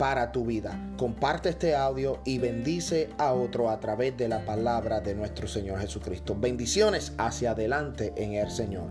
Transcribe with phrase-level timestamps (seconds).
[0.00, 0.80] para tu vida.
[0.96, 5.78] Comparte este audio y bendice a otro a través de la palabra de nuestro Señor
[5.78, 6.34] Jesucristo.
[6.34, 8.86] Bendiciones hacia adelante en el Señor.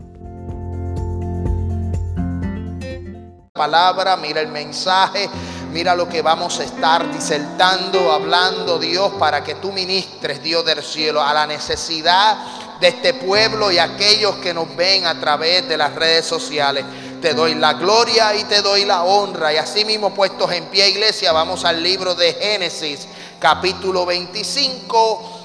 [3.52, 5.27] Palabra, mira el mensaje,
[5.73, 10.84] mira lo que vamos a estar disertando, hablando Dios para que tú ministres, Dios del
[10.84, 12.38] cielo, a la necesidad
[12.80, 16.85] de este pueblo y aquellos que nos ven a través de las redes sociales.
[17.21, 19.53] Te doy la gloria y te doy la honra.
[19.53, 23.07] Y así mismo puestos en pie, iglesia, vamos al libro de Génesis,
[23.39, 25.35] capítulo 25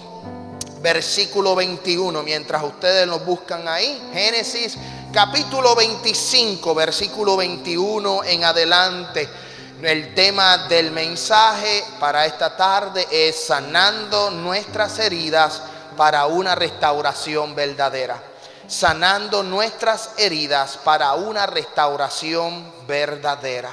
[0.81, 4.77] versículo 21, mientras ustedes nos buscan ahí, Génesis
[5.14, 9.27] capítulo 25, versículo 21 en adelante.
[9.81, 15.62] El tema del mensaje para esta tarde es sanando nuestras heridas
[15.97, 18.34] para una restauración verdadera
[18.67, 23.71] sanando nuestras heridas para una restauración verdadera.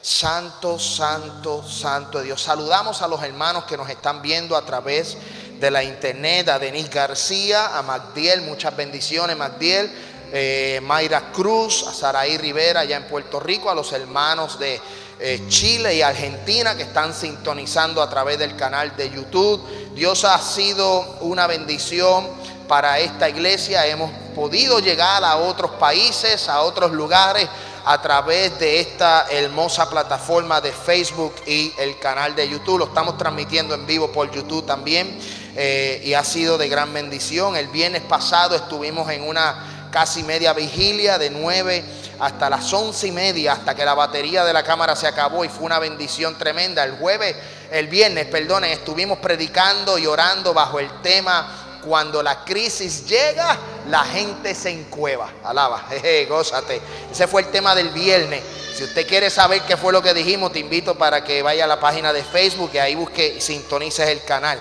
[0.00, 2.42] Santo, santo, santo Dios.
[2.42, 5.16] Saludamos a los hermanos que nos están viendo a través
[5.58, 9.90] de la internet, a Denis García, a Magdiel, muchas bendiciones Magdiel,
[10.30, 14.80] eh, Mayra Cruz, a Saraí Rivera allá en Puerto Rico, a los hermanos de
[15.20, 19.62] eh, Chile y Argentina que están sintonizando a través del canal de YouTube.
[19.94, 22.28] Dios ha sido una bendición
[22.68, 23.86] para esta iglesia.
[23.86, 27.48] Hemos podido llegar a otros países, a otros lugares
[27.86, 32.78] a través de esta hermosa plataforma de Facebook y el canal de YouTube.
[32.78, 35.18] Lo estamos transmitiendo en vivo por YouTube también
[35.54, 37.56] eh, y ha sido de gran bendición.
[37.56, 41.84] El viernes pasado estuvimos en una casi media vigilia de 9
[42.18, 45.48] hasta las once y media, hasta que la batería de la cámara se acabó y
[45.48, 46.84] fue una bendición tremenda.
[46.84, 47.36] El jueves,
[47.70, 53.58] el viernes, perdonen, estuvimos predicando y orando bajo el tema cuando la crisis llega,
[53.88, 55.30] la gente se encueva.
[55.44, 56.80] Alaba, jeje, gózate.
[57.10, 58.42] Ese fue el tema del viernes.
[58.76, 61.68] Si usted quiere saber qué fue lo que dijimos, te invito para que vaya a
[61.68, 64.60] la página de Facebook y ahí busque y sintonices el canal.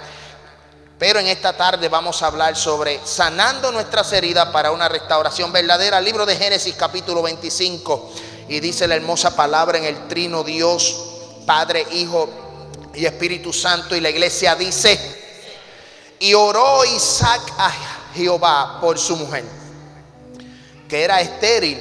[1.00, 6.00] Pero en esta tarde vamos a hablar sobre sanando nuestras heridas para una restauración verdadera.
[6.00, 8.12] libro de Génesis capítulo 25.
[8.50, 10.95] Y dice la hermosa palabra en el trino Dios,
[11.45, 12.29] Padre, Hijo
[12.94, 13.95] y Espíritu Santo.
[13.95, 15.22] Y la iglesia dice,
[16.23, 17.69] y oró Isaac a
[18.16, 19.44] Jehová por su mujer,
[20.88, 21.78] que era estéril,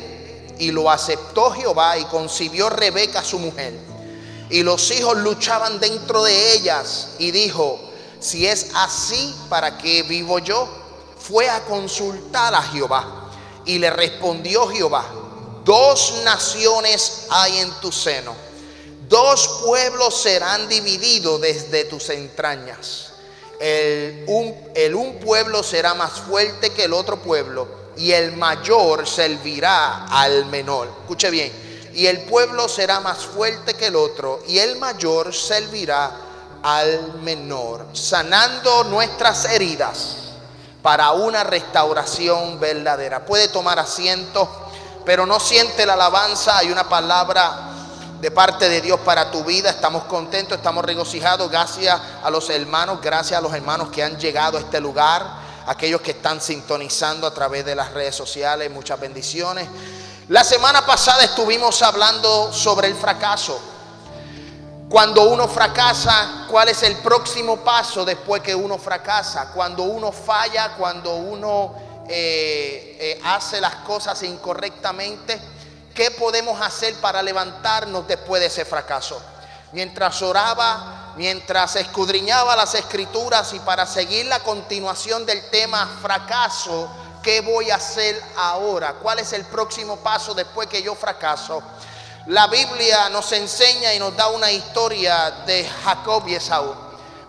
[0.58, 3.72] y lo aceptó Jehová y concibió Rebeca su mujer.
[4.50, 7.78] Y los hijos luchaban dentro de ellas y dijo,
[8.18, 10.68] si es así, ¿para qué vivo yo?
[11.20, 13.30] Fue a consultar a Jehová
[13.64, 15.04] y le respondió Jehová,
[15.64, 18.34] dos naciones hay en tu seno,
[19.08, 23.11] dos pueblos serán divididos desde tus entrañas
[23.62, 29.06] el un, el un pueblo será más fuerte que el otro pueblo y el mayor
[29.06, 30.88] servirá al menor.
[31.02, 31.52] Escuche bien.
[31.94, 36.10] Y el pueblo será más fuerte que el otro y el mayor servirá
[36.62, 40.16] al menor, sanando nuestras heridas
[40.82, 43.24] para una restauración verdadera.
[43.24, 44.48] Puede tomar asiento,
[45.04, 46.58] pero no siente la alabanza.
[46.58, 47.71] Hay una palabra
[48.22, 49.68] de parte de Dios para tu vida.
[49.68, 51.50] Estamos contentos, estamos regocijados.
[51.50, 55.26] Gracias a los hermanos, gracias a los hermanos que han llegado a este lugar,
[55.66, 58.70] aquellos que están sintonizando a través de las redes sociales.
[58.70, 59.68] Muchas bendiciones.
[60.28, 63.60] La semana pasada estuvimos hablando sobre el fracaso.
[64.88, 69.50] Cuando uno fracasa, ¿cuál es el próximo paso después que uno fracasa?
[69.50, 71.74] Cuando uno falla, cuando uno
[72.08, 75.40] eh, eh, hace las cosas incorrectamente
[75.94, 79.20] ¿Qué podemos hacer para levantarnos después de ese fracaso?
[79.72, 86.90] Mientras oraba, mientras escudriñaba las escrituras y para seguir la continuación del tema fracaso,
[87.22, 88.94] ¿qué voy a hacer ahora?
[88.94, 91.62] ¿Cuál es el próximo paso después que yo fracaso?
[92.26, 96.74] La Biblia nos enseña y nos da una historia de Jacob y Esaú.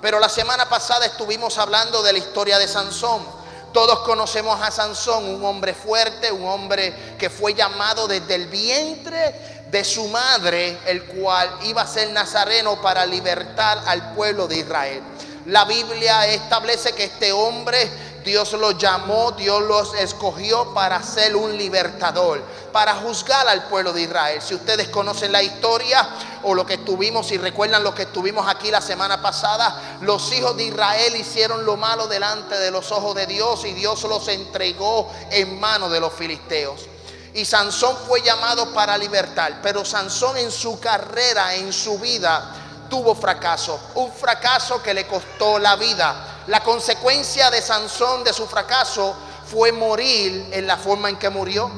[0.02, 3.43] Pero la semana pasada estuvimos hablando de la historia de Sansón.
[3.74, 9.34] Todos conocemos a Sansón, un hombre fuerte, un hombre que fue llamado desde el vientre
[9.72, 15.02] de su madre, el cual iba a ser nazareno para libertar al pueblo de Israel.
[15.48, 17.90] La Biblia establece que este hombre
[18.24, 22.42] Dios lo llamó, Dios los escogió para ser un libertador,
[22.72, 24.42] para juzgar al pueblo de Israel.
[24.42, 26.08] Si ustedes conocen la historia,
[26.44, 30.56] o lo que estuvimos, si recuerdan lo que estuvimos aquí la semana pasada, los hijos
[30.58, 35.12] de Israel hicieron lo malo delante de los ojos de Dios y Dios los entregó
[35.32, 36.88] en manos de los filisteos.
[37.34, 42.54] Y Sansón fue llamado para libertar, pero Sansón en su carrera, en su vida,
[42.90, 46.33] tuvo fracaso, un fracaso que le costó la vida.
[46.48, 49.16] La consecuencia de Sansón, de su fracaso,
[49.50, 51.72] fue morir en la forma en que murió,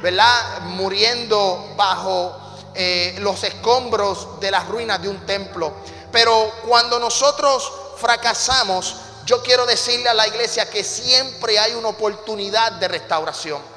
[0.00, 0.60] ¿verdad?
[0.62, 2.36] Muriendo bajo
[2.74, 5.72] eh, los escombros de las ruinas de un templo.
[6.12, 12.72] Pero cuando nosotros fracasamos, yo quiero decirle a la iglesia que siempre hay una oportunidad
[12.72, 13.71] de restauración.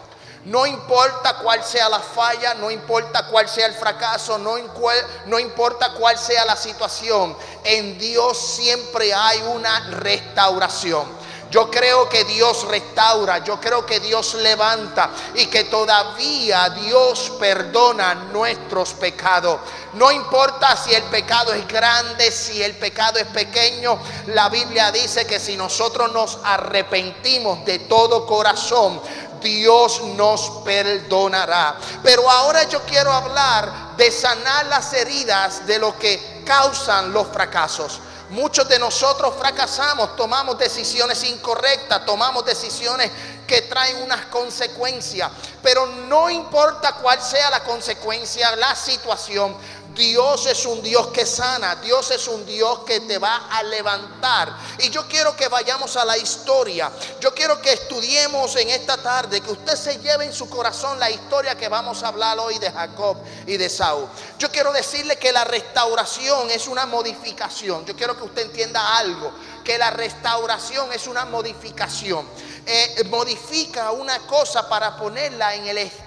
[0.45, 6.19] No importa cuál sea la falla, no importa cuál sea el fracaso, no, importa cuál
[6.19, 11.25] sea la situación, en Dios siempre hay una restauración.
[11.49, 18.13] Yo creo que Dios restaura, yo creo que Dios levanta y que todavía Dios perdona
[18.15, 19.59] nuestros pecados.
[19.93, 23.97] No importa si el pecado es grande, si el pecado es pequeño,
[24.27, 29.01] la Biblia dice que si nosotros nos arrepentimos de todo corazón,
[29.45, 31.77] Dios nos perdonará.
[32.03, 37.99] Pero ahora yo quiero hablar de sanar las heridas de lo que causan los fracasos.
[38.31, 43.11] Muchos de nosotros fracasamos, tomamos decisiones incorrectas, tomamos decisiones
[43.45, 45.29] que traen unas consecuencias.
[45.61, 49.55] Pero no importa cuál sea la consecuencia, la situación,
[49.95, 54.55] Dios es un Dios que sana, Dios es un Dios que te va a levantar.
[54.79, 56.91] Y yo quiero que vayamos a la historia.
[57.21, 61.09] Yo quiero que estudiemos en esta tarde, que usted se lleve en su corazón la
[61.09, 64.07] historia que vamos a hablar hoy de Jacob y de Saúl.
[64.37, 67.85] Yo quiero decirle que la restauración es una modificación.
[67.85, 69.31] Yo quiero que usted entienda algo,
[69.63, 72.27] que la restauración es una modificación.
[72.65, 76.04] Eh, modifica una cosa para ponerla en el estado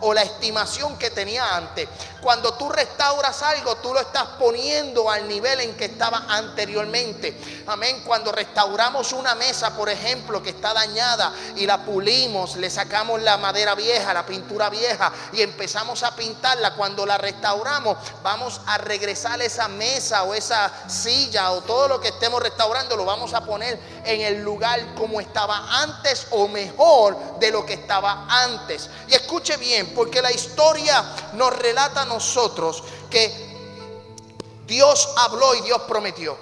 [0.00, 1.88] o la estimación que tenía antes.
[2.20, 7.64] Cuando tú restauras algo, tú lo estás poniendo al nivel en que estaba anteriormente.
[7.66, 8.02] Amén.
[8.06, 13.36] Cuando restauramos una mesa, por ejemplo, que está dañada y la pulimos, le sacamos la
[13.36, 16.74] madera vieja, la pintura vieja y empezamos a pintarla.
[16.74, 22.08] Cuando la restauramos, vamos a regresar esa mesa o esa silla o todo lo que
[22.08, 27.50] estemos restaurando, lo vamos a poner en el lugar como estaba antes o mejor de
[27.50, 28.88] lo que estaba antes.
[29.08, 31.04] Y escuche bien, porque la historia
[31.34, 33.32] nos relata nosotros que
[34.66, 36.36] Dios habló y Dios prometió.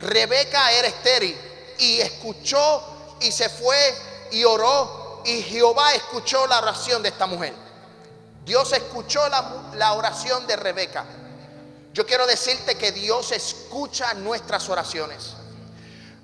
[0.00, 1.36] Rebeca era estéril
[1.78, 2.82] y escuchó
[3.20, 3.94] y se fue
[4.32, 7.54] y oró y Jehová escuchó la oración de esta mujer.
[8.44, 11.04] Dios escuchó la, la oración de Rebeca.
[11.92, 15.37] Yo quiero decirte que Dios escucha nuestras oraciones.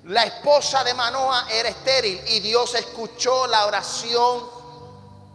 [0.05, 4.47] La esposa de Manoa era estéril y Dios escuchó la oración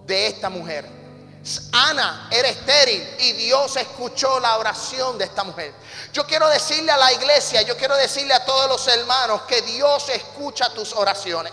[0.06, 0.88] de esta mujer.
[1.72, 5.75] Ana era estéril y Dios escuchó la oración de esta mujer.
[6.12, 10.08] Yo quiero decirle a la iglesia, yo quiero decirle a todos los hermanos que Dios
[10.08, 11.52] escucha tus oraciones.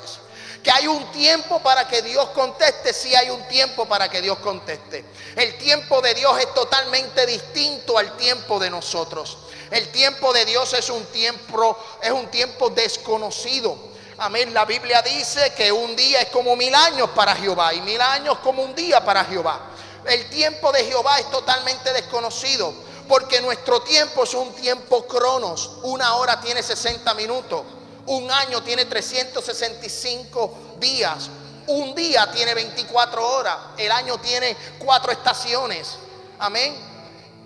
[0.62, 4.38] Que hay un tiempo para que Dios conteste, sí hay un tiempo para que Dios
[4.40, 5.04] conteste.
[5.36, 9.38] El tiempo de Dios es totalmente distinto al tiempo de nosotros.
[9.72, 13.78] El tiempo de Dios es un tiempo es un tiempo desconocido.
[14.20, 14.54] Amén.
[14.54, 18.40] La Biblia dice que un día es como mil años para Jehová y mil años
[18.40, 19.60] como un día para Jehová.
[20.06, 22.74] El tiempo de Jehová es totalmente desconocido.
[23.08, 25.72] Porque nuestro tiempo es un tiempo cronos.
[25.84, 27.64] Una hora tiene 60 minutos.
[28.06, 31.30] Un año tiene 365 días.
[31.68, 33.58] Un día tiene 24 horas.
[33.78, 35.98] El año tiene cuatro estaciones.
[36.40, 36.97] Amén.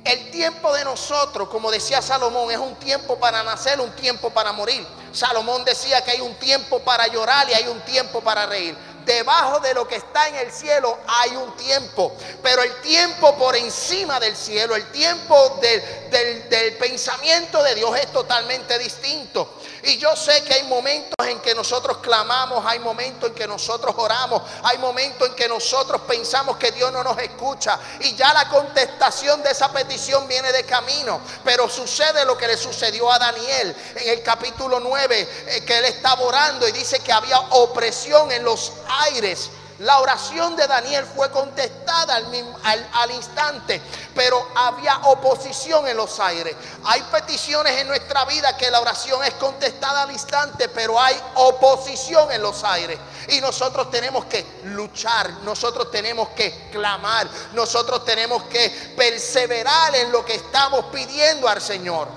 [0.03, 4.51] El tiempo de nosotros, como decía Salomón, es un tiempo para nacer, un tiempo para
[4.51, 4.85] morir.
[5.11, 9.59] Salomón decía que hay un tiempo para llorar y hay un tiempo para reír debajo
[9.59, 12.15] de lo que está en el cielo hay un tiempo.
[12.41, 18.11] Pero el tiempo por encima del cielo, el tiempo del, del, pensamiento de Dios es
[18.11, 19.57] totalmente distinto.
[19.83, 23.95] Y yo sé que hay momentos en que nosotros clamamos, hay momentos en que nosotros
[23.97, 28.47] oramos, hay momentos en que nosotros pensamos que Dios no nos escucha y ya la
[28.47, 31.21] contestación de esa petición viene de camino.
[31.43, 35.85] Pero sucede lo que le sucedió a Daniel en el capítulo 9, eh, que él
[35.85, 38.73] estaba orando y dice que había opresión en los
[39.05, 39.49] aires
[39.81, 43.81] la oración de Daniel fue contestada al, instante,
[44.13, 46.55] pero había oposición en los aires.
[46.85, 52.31] Hay peticiones en nuestra vida que la oración es contestada al instante, pero hay oposición
[52.31, 52.99] en los aires.
[53.29, 60.23] Y nosotros tenemos que luchar, nosotros tenemos que clamar, nosotros tenemos que perseverar en lo
[60.23, 62.07] que estamos pidiendo al Señor.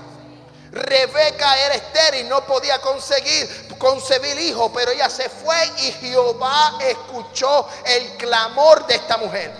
[0.71, 7.67] Rebeca era estéril, no podía conseguir concebir hijo, pero ella se fue y Jehová escuchó
[7.85, 9.53] el clamor de esta mujer.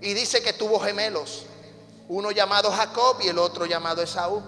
[0.00, 1.44] Y dice que tuvo gemelos.
[2.08, 4.42] Uno llamado Jacob y el otro llamado Esaú.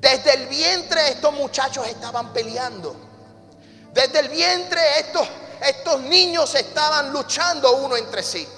[0.00, 2.96] Desde el vientre estos muchachos estaban peleando.
[3.92, 5.28] Desde el vientre estos,
[5.66, 8.48] estos niños estaban luchando uno entre sí.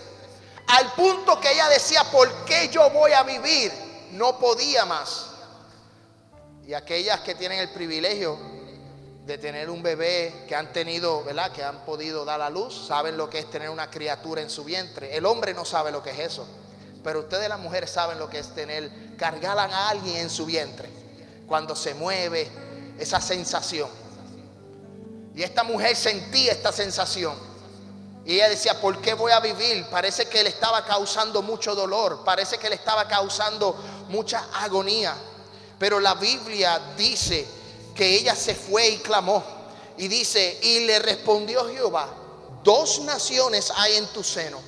[0.69, 3.73] Al punto que ella decía, ¿por qué yo voy a vivir?
[4.12, 5.27] No podía más.
[6.65, 8.39] Y aquellas que tienen el privilegio
[9.26, 11.52] de tener un bebé que han tenido, ¿verdad?
[11.52, 14.64] Que han podido dar a luz, saben lo que es tener una criatura en su
[14.64, 15.17] vientre.
[15.17, 16.47] El hombre no sabe lo que es eso.
[17.05, 20.88] Pero ustedes las mujeres saben lo que es tener, cargar a alguien en su vientre.
[21.47, 22.49] Cuando se mueve,
[22.99, 23.88] esa sensación.
[25.35, 27.35] Y esta mujer sentía esta sensación.
[28.25, 29.87] Y ella decía, ¿por qué voy a vivir?
[29.91, 33.75] Parece que le estaba causando mucho dolor, parece que le estaba causando
[34.09, 35.14] mucha agonía.
[35.79, 37.62] Pero la Biblia dice
[37.95, 39.43] que ella se fue y clamó.
[39.99, 42.09] Y dice, y le respondió Jehová,
[42.63, 44.61] dos naciones hay en tu seno,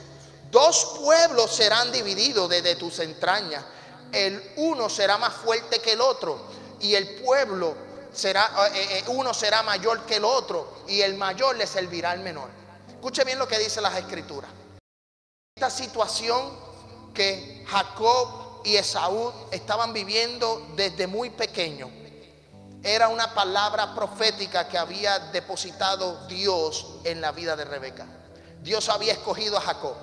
[0.51, 3.65] dos pueblos serán divididos desde tus entrañas.
[4.13, 6.41] El uno será más fuerte que el otro
[6.81, 7.75] y el pueblo
[8.13, 12.13] será, eh, eh, eh, uno será mayor que el otro y el mayor le servirá
[12.13, 12.49] al menor.
[12.89, 14.51] Escuche bien lo que dice las escrituras.
[15.57, 16.57] Esta situación
[17.13, 22.04] que Jacob y Esaú estaban viviendo desde muy pequeño
[22.85, 28.07] era una palabra profética que había depositado Dios en la vida de Rebeca.
[28.61, 29.95] Dios había escogido a Jacob,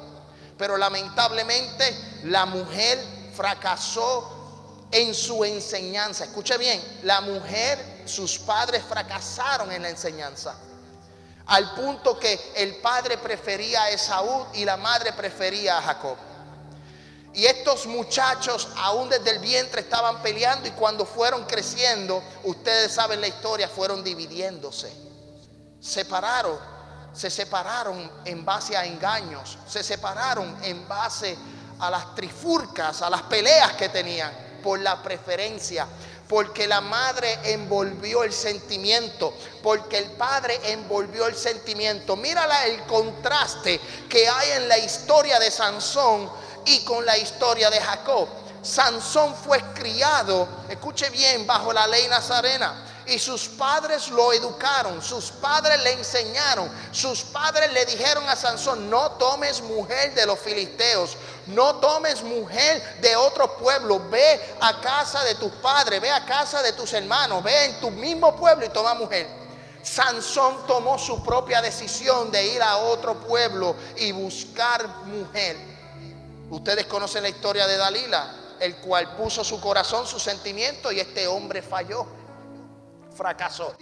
[0.58, 3.00] pero lamentablemente la mujer
[3.36, 6.24] fracasó en su enseñanza.
[6.24, 10.56] Escuche bien, la mujer, sus padres fracasaron en la enseñanza.
[11.46, 16.18] Al punto que el padre prefería a Esaú y la madre prefería a Jacob.
[17.34, 23.22] Y estos muchachos aún desde el vientre estaban peleando y cuando fueron creciendo, ustedes saben
[23.22, 24.92] la historia, fueron dividiéndose.
[25.80, 26.60] Separaron,
[27.14, 31.38] se separaron en base a engaños, se separaron en base
[31.80, 35.88] a las trifurcas, a las peleas que tenían por la preferencia,
[36.28, 39.34] porque la madre envolvió el sentimiento,
[39.64, 42.16] porque el padre envolvió el sentimiento.
[42.16, 46.30] Mírala el contraste que hay en la historia de Sansón
[46.65, 48.27] y con la historia de Jacob.
[48.62, 55.32] Sansón fue criado, escuche bien, bajo la ley nazarena y sus padres lo educaron, sus
[55.32, 61.18] padres le enseñaron, sus padres le dijeron a Sansón, no tomes mujer de los filisteos,
[61.48, 66.62] no tomes mujer de otro pueblo, ve a casa de tus padres, ve a casa
[66.62, 69.27] de tus hermanos, ve en tu mismo pueblo y toma mujer.
[69.82, 75.71] Sansón tomó su propia decisión de ir a otro pueblo y buscar mujer.
[76.51, 81.25] Ustedes conocen la historia de Dalila, el cual puso su corazón, su sentimiento y este
[81.27, 82.05] hombre falló
[83.12, 83.75] fracasó.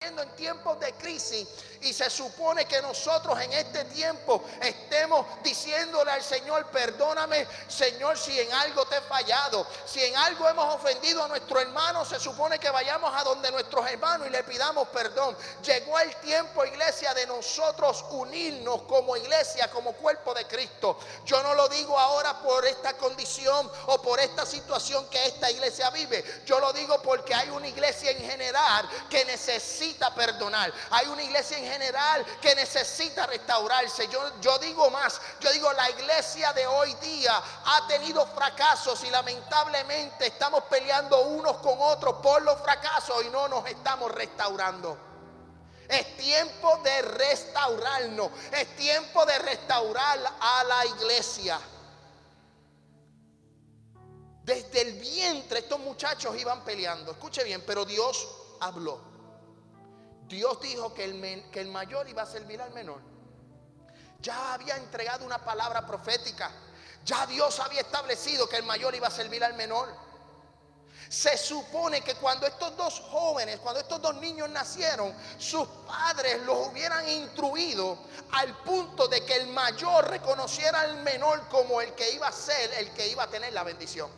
[0.00, 1.48] En tiempos de crisis
[1.80, 8.38] y se supone que nosotros en este tiempo estemos diciéndole al Señor, perdóname Señor si
[8.38, 12.60] en algo te he fallado, si en algo hemos ofendido a nuestro hermano, se supone
[12.60, 15.36] que vayamos a donde nuestros hermanos y le pidamos perdón.
[15.64, 20.96] Llegó el tiempo, iglesia, de nosotros unirnos como iglesia, como cuerpo de Cristo.
[21.24, 25.90] Yo no lo digo ahora por esta condición o por esta situación que esta iglesia
[25.90, 26.42] vive.
[26.46, 30.72] Yo lo digo porque hay una iglesia en general que necesita perdonar.
[30.90, 34.08] Hay una iglesia en general que necesita restaurarse.
[34.08, 39.10] Yo, yo digo más, yo digo la iglesia de hoy día ha tenido fracasos y
[39.10, 45.08] lamentablemente estamos peleando unos con otros por los fracasos y no nos estamos restaurando.
[45.88, 48.30] Es tiempo de restaurarnos.
[48.52, 51.58] Es tiempo de restaurar a la iglesia.
[54.44, 57.12] Desde el vientre estos muchachos iban peleando.
[57.12, 58.28] Escuche bien, pero Dios
[58.60, 59.17] habló.
[60.28, 63.00] Dios dijo que el, mayor iba a servir al menor.
[64.20, 66.50] Ya había entregado una palabra profética.
[67.04, 69.88] Ya Dios había establecido que el mayor iba a servir al menor.
[71.08, 76.68] Se supone que cuando estos dos jóvenes, cuando estos dos niños nacieron, sus padres los
[76.68, 77.98] hubieran instruido
[78.32, 82.74] al punto de que el mayor reconociera al menor como el que iba a ser,
[82.74, 84.10] el que iba a tener la bendición.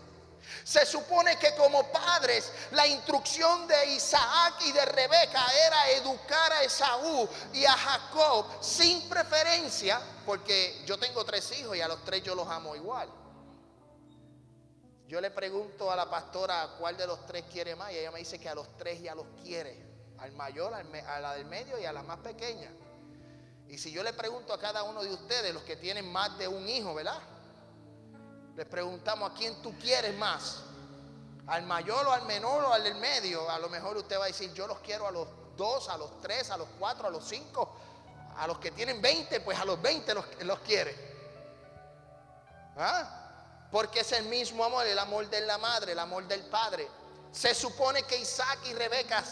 [0.65, 6.63] Se supone que como padres la instrucción de Isaac y de Rebeca era educar a
[6.63, 12.23] Esaú y a Jacob sin preferencia, porque yo tengo tres hijos y a los tres
[12.23, 13.09] yo los amo igual.
[15.07, 18.21] Yo le pregunto a la pastora cuál de los tres quiere más y ella me
[18.21, 19.85] dice que a los tres ya los quiere,
[20.19, 22.71] al mayor, a la del medio y a la más pequeña.
[23.67, 26.47] Y si yo le pregunto a cada uno de ustedes, los que tienen más de
[26.47, 27.21] un hijo, ¿verdad?
[28.61, 30.59] Les preguntamos a quién tú quieres más.
[31.47, 33.49] Al mayor o al menor o al del medio.
[33.49, 35.27] A lo mejor usted va a decir, yo los quiero a los
[35.57, 37.75] dos, a los tres, a los cuatro, a los cinco.
[38.37, 40.95] A los que tienen 20, pues a los 20 los, los quiere.
[42.77, 43.69] ¿Ah?
[43.73, 46.87] Porque es el mismo amor, el amor de la madre, el amor del padre.
[47.33, 49.25] Se supone que Isaac y Rebeca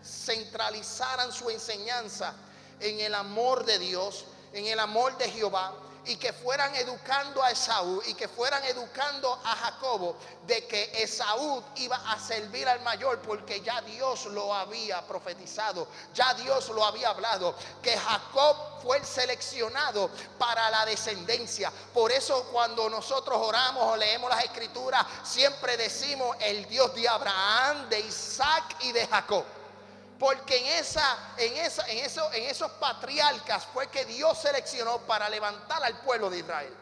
[0.00, 2.34] centralizaran su enseñanza
[2.78, 5.74] en el amor de Dios, en el amor de Jehová,
[6.06, 11.62] y que fueran educando a Esaú y que fueran educando a Jacobo de que Esaú
[11.76, 17.10] iba a servir al mayor porque ya Dios lo había profetizado, ya Dios lo había
[17.10, 21.72] hablado, que Jacob fue el seleccionado para la descendencia.
[21.92, 27.88] Por eso cuando nosotros oramos o leemos las escrituras, siempre decimos el Dios de Abraham,
[27.88, 29.44] de Isaac y de Jacob.
[30.18, 35.28] Porque en, esa, en, esa, en, eso, en esos patriarcas fue que Dios seleccionó para
[35.28, 36.74] levantar al pueblo de Israel.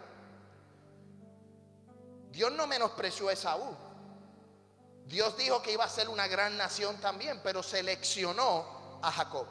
[2.31, 3.77] Dios no menospreció a Esaú.
[5.07, 9.47] Dios dijo que iba a ser una gran nación también, pero seleccionó a Jacob.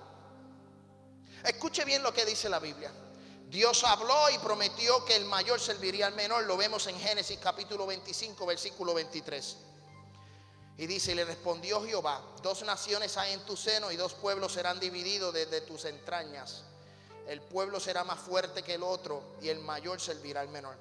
[1.43, 2.91] Escuche bien lo que dice la Biblia.
[3.47, 6.45] Dios habló y prometió que el mayor serviría al menor.
[6.45, 9.57] Lo vemos en Génesis capítulo 25, versículo 23.
[10.77, 14.53] Y dice, y le respondió Jehová, dos naciones hay en tu seno y dos pueblos
[14.53, 16.63] serán divididos desde tus entrañas.
[17.27, 20.75] El pueblo será más fuerte que el otro y el mayor servirá al menor.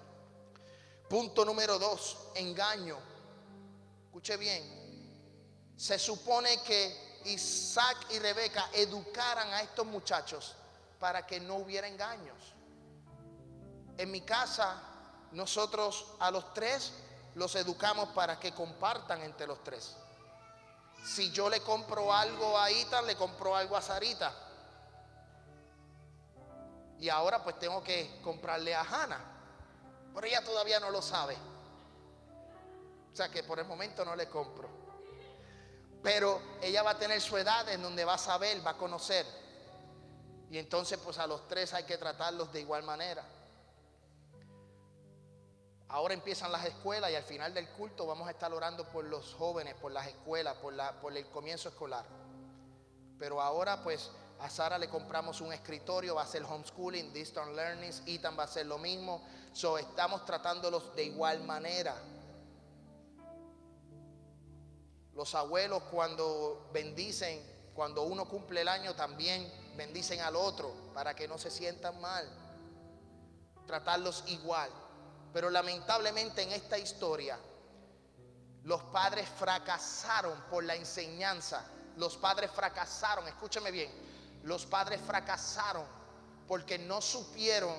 [1.09, 2.99] Punto número dos, engaño.
[4.07, 4.83] Escuche bien.
[5.77, 10.55] Se supone que Isaac y Rebeca educaran a estos muchachos
[10.99, 12.55] para que no hubiera engaños.
[13.99, 14.83] En mi casa,
[15.33, 16.93] nosotros a los tres
[17.35, 19.97] los educamos para que compartan entre los tres.
[21.05, 24.33] Si yo le compro algo a Ita, le compro algo a Sarita.
[26.99, 29.21] Y ahora pues tengo que comprarle a Hannah.
[30.15, 31.37] Pero ella todavía no lo sabe.
[33.13, 34.69] O sea que por el momento no le compro.
[36.03, 39.27] Pero ella va a tener su edad en donde va a saber, va a conocer.
[40.51, 43.25] Y entonces pues a los tres hay que tratarlos de igual manera.
[45.93, 49.35] Ahora empiezan las escuelas y al final del culto vamos a estar orando por los
[49.35, 52.07] jóvenes, por las escuelas, por, el comienzo escolar.
[53.19, 57.93] Pero ahora pues a Sara le compramos un escritorio, va a ser homeschooling, distance learning,
[58.07, 59.23] Ethan va a ser lo mismo.
[59.53, 61.95] So estamos tratándolos de igual manera.
[65.13, 71.29] Los abuelos cuando bendicen, cuando uno cumple el año también bendicen al otro para que
[71.29, 72.27] no se sientan mal.
[73.67, 74.71] Tratarlos igual.
[75.33, 77.39] Pero lamentablemente en esta historia
[78.65, 81.65] los padres fracasaron por la enseñanza.
[81.97, 83.91] Los padres fracasaron, escúcheme bien,
[84.45, 85.85] los padres fracasaron
[86.47, 87.75] porque no supieron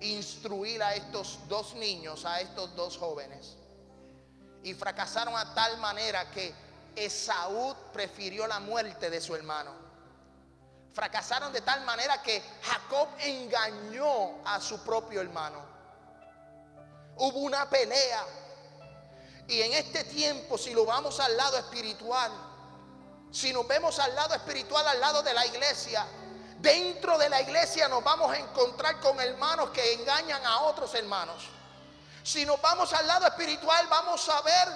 [0.00, 3.56] instruir a estos dos niños, a estos dos jóvenes.
[4.62, 6.54] Y fracasaron a tal manera que
[6.96, 9.72] Esaú prefirió la muerte de su hermano.
[10.92, 15.73] Fracasaron de tal manera que Jacob engañó a su propio hermano.
[17.16, 18.24] Hubo una pelea.
[19.48, 22.32] Y en este tiempo, si lo vamos al lado espiritual,
[23.30, 26.06] si nos vemos al lado espiritual, al lado de la iglesia,
[26.60, 31.44] dentro de la iglesia nos vamos a encontrar con hermanos que engañan a otros hermanos.
[32.22, 34.68] Si nos vamos al lado espiritual, vamos a ver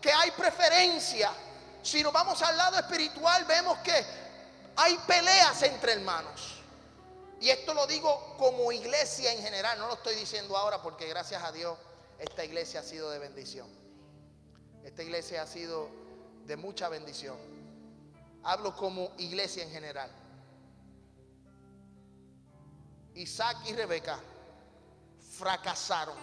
[0.00, 1.30] que hay preferencia.
[1.82, 4.06] Si nos vamos al lado espiritual, vemos que
[4.76, 6.57] hay peleas entre hermanos.
[7.40, 11.42] Y esto lo digo como iglesia en general, no lo estoy diciendo ahora porque gracias
[11.42, 11.78] a Dios
[12.18, 13.68] esta iglesia ha sido de bendición.
[14.84, 15.88] Esta iglesia ha sido
[16.46, 17.36] de mucha bendición.
[18.42, 20.10] Hablo como iglesia en general.
[23.14, 24.18] Isaac y Rebeca
[25.36, 26.16] fracasaron,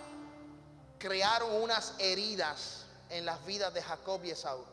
[0.98, 4.66] crearon unas heridas en las vidas de Jacob y Esaú.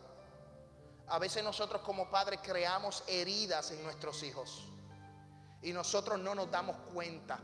[1.07, 4.72] A veces nosotros como padres creamos heridas en nuestros hijos
[5.63, 7.39] y nosotros no nos damos cuenta.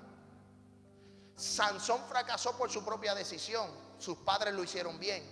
[1.37, 5.22] Sansón fracasó por su propia decisión, sus padres lo hicieron bien,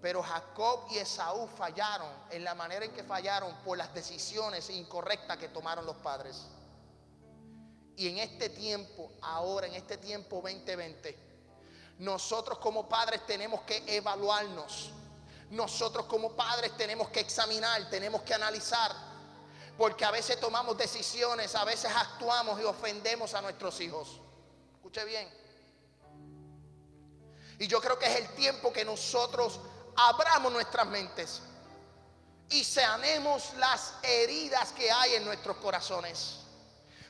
[0.00, 5.38] pero Jacob y Esaú fallaron en la manera en que fallaron por las decisiones incorrectas
[5.38, 6.48] que tomaron los padres.
[7.96, 11.16] Y en este tiempo, ahora en este tiempo 2020,
[11.98, 14.90] nosotros como padres tenemos que evaluarnos.
[15.50, 19.11] Nosotros como padres tenemos que examinar, tenemos que analizar
[19.76, 24.20] porque a veces tomamos decisiones, a veces actuamos y ofendemos a nuestros hijos.
[24.74, 25.28] Escuche bien.
[27.58, 29.60] Y yo creo que es el tiempo que nosotros
[29.96, 31.42] abramos nuestras mentes
[32.50, 36.38] y sanemos las heridas que hay en nuestros corazones.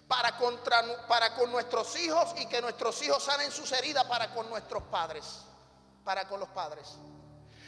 [0.06, 4.48] Para, contra, para con nuestros hijos y que nuestros hijos sanen sus heridas para con
[4.50, 5.24] nuestros padres.
[6.04, 6.86] Para con los padres.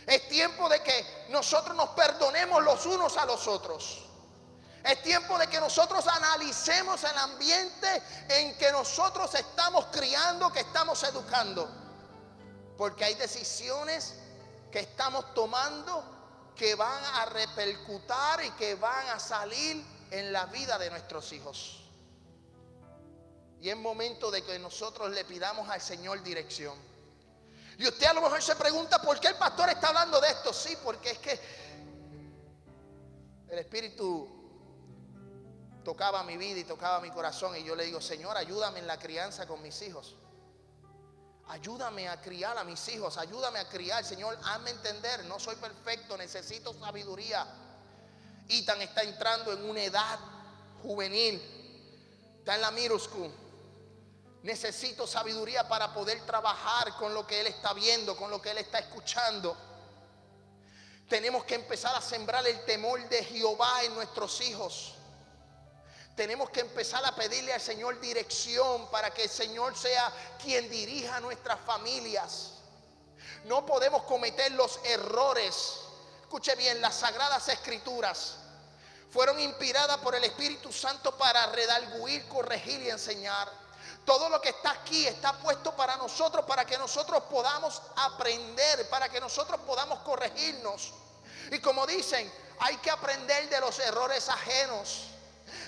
[0.07, 4.03] Es tiempo de que nosotros nos perdonemos los unos a los otros.
[4.85, 11.03] Es tiempo de que nosotros analicemos el ambiente en que nosotros estamos criando, que estamos
[11.05, 11.67] educando.
[12.77, 14.15] Porque hay decisiones
[14.71, 16.05] que estamos tomando
[16.55, 21.81] que van a repercutir y que van a salir en la vida de nuestros hijos.
[23.61, 26.79] Y es momento de que nosotros le pidamos al Señor dirección.
[27.79, 30.53] Y usted a lo mejor se pregunta, ¿por qué el pastor está hablando de esto?
[30.53, 31.41] Sí, porque es que
[33.49, 34.34] el Espíritu
[35.85, 37.57] tocaba mi vida y tocaba mi corazón.
[37.57, 40.17] Y yo le digo, Señor, ayúdame en la crianza con mis hijos.
[41.49, 46.17] Ayúdame a criar a mis hijos, ayúdame a criar, Señor, hazme entender, no soy perfecto,
[46.17, 47.47] necesito sabiduría.
[48.49, 50.19] Ethan está entrando en una edad
[50.83, 51.41] juvenil,
[52.39, 52.99] está en la middle
[54.43, 58.59] Necesito sabiduría para poder trabajar con lo que él está viendo, con lo que él
[58.59, 59.57] está escuchando.
[61.09, 64.97] Tenemos que empezar a sembrar el temor de Jehová en nuestros hijos.
[66.17, 71.21] Tenemos que empezar a pedirle al Señor dirección para que el Señor sea quien dirija
[71.21, 72.53] nuestras familias.
[73.45, 75.81] No podemos cometer los errores.
[76.23, 78.37] Escuche bien, las sagradas escrituras
[79.15, 83.49] fueron inspiradas por el Espíritu Santo para redarguir, corregir y enseñar.
[84.05, 89.09] Todo lo que está aquí está puesto para nosotros, para que nosotros podamos aprender, para
[89.09, 90.93] que nosotros podamos corregirnos.
[91.53, 95.14] Y como dicen, hay que aprender de los errores ajenos.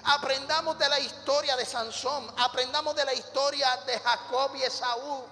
[0.08, 5.24] Aprendamos de la historia de Sansón, aprendamos de la historia de Jacob y Esaú.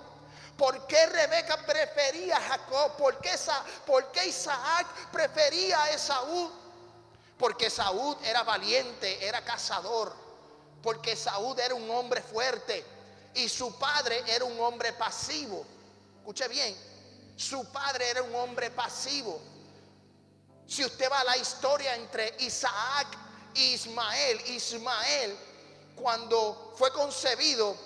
[0.56, 2.96] ¿Por qué Rebeca prefería a Jacob?
[2.96, 3.38] ¿Por qué,
[3.86, 6.50] ¿Por qué Isaac prefería a Esaú?
[7.38, 10.12] Porque Esaú era valiente, era cazador.
[10.82, 12.84] Porque Esaú era un hombre fuerte
[13.34, 15.64] y su padre era un hombre pasivo.
[16.18, 16.76] Escuche bien,
[17.36, 19.40] su padre era un hombre pasivo.
[20.66, 23.06] Si usted va a la historia entre Isaac
[23.54, 24.40] Ismael.
[24.50, 25.36] Ismael,
[25.96, 27.76] cuando fue concebido,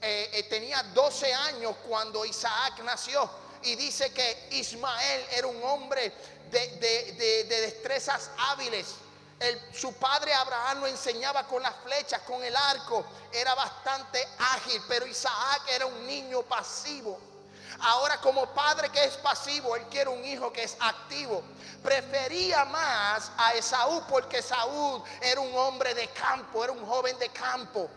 [0.00, 3.28] eh, eh, tenía 12 años cuando Isaac nació.
[3.62, 6.12] Y dice que Ismael era un hombre
[6.50, 8.86] de, destrezas hábiles.
[9.74, 13.04] su padre Abraham lo enseñaba con las flechas, con el arco.
[13.32, 17.29] Era bastante ágil, pero Isaac era un niño pasivo.
[17.82, 21.42] Ahora como padre que es pasivo, él quiere un hijo que es activo.
[21.82, 27.28] Prefería más a Esaú porque Esaú era un hombre de campo, era un joven de
[27.30, 27.88] campo.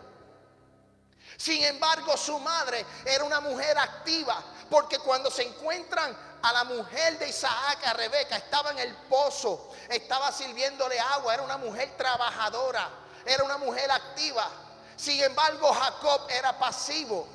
[1.36, 7.18] Sin embargo, su madre era una mujer activa, porque cuando se encuentran a la mujer
[7.18, 12.88] de Isaac, a Rebeca, estaba en el pozo, estaba sirviéndole agua, era una mujer trabajadora,
[13.24, 14.48] era una mujer activa.
[14.96, 17.26] Sin embargo, Jacob era pasivo.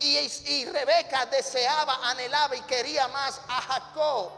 [0.00, 4.32] Y, Rebeca deseaba, anhelaba y quería más a Jacob.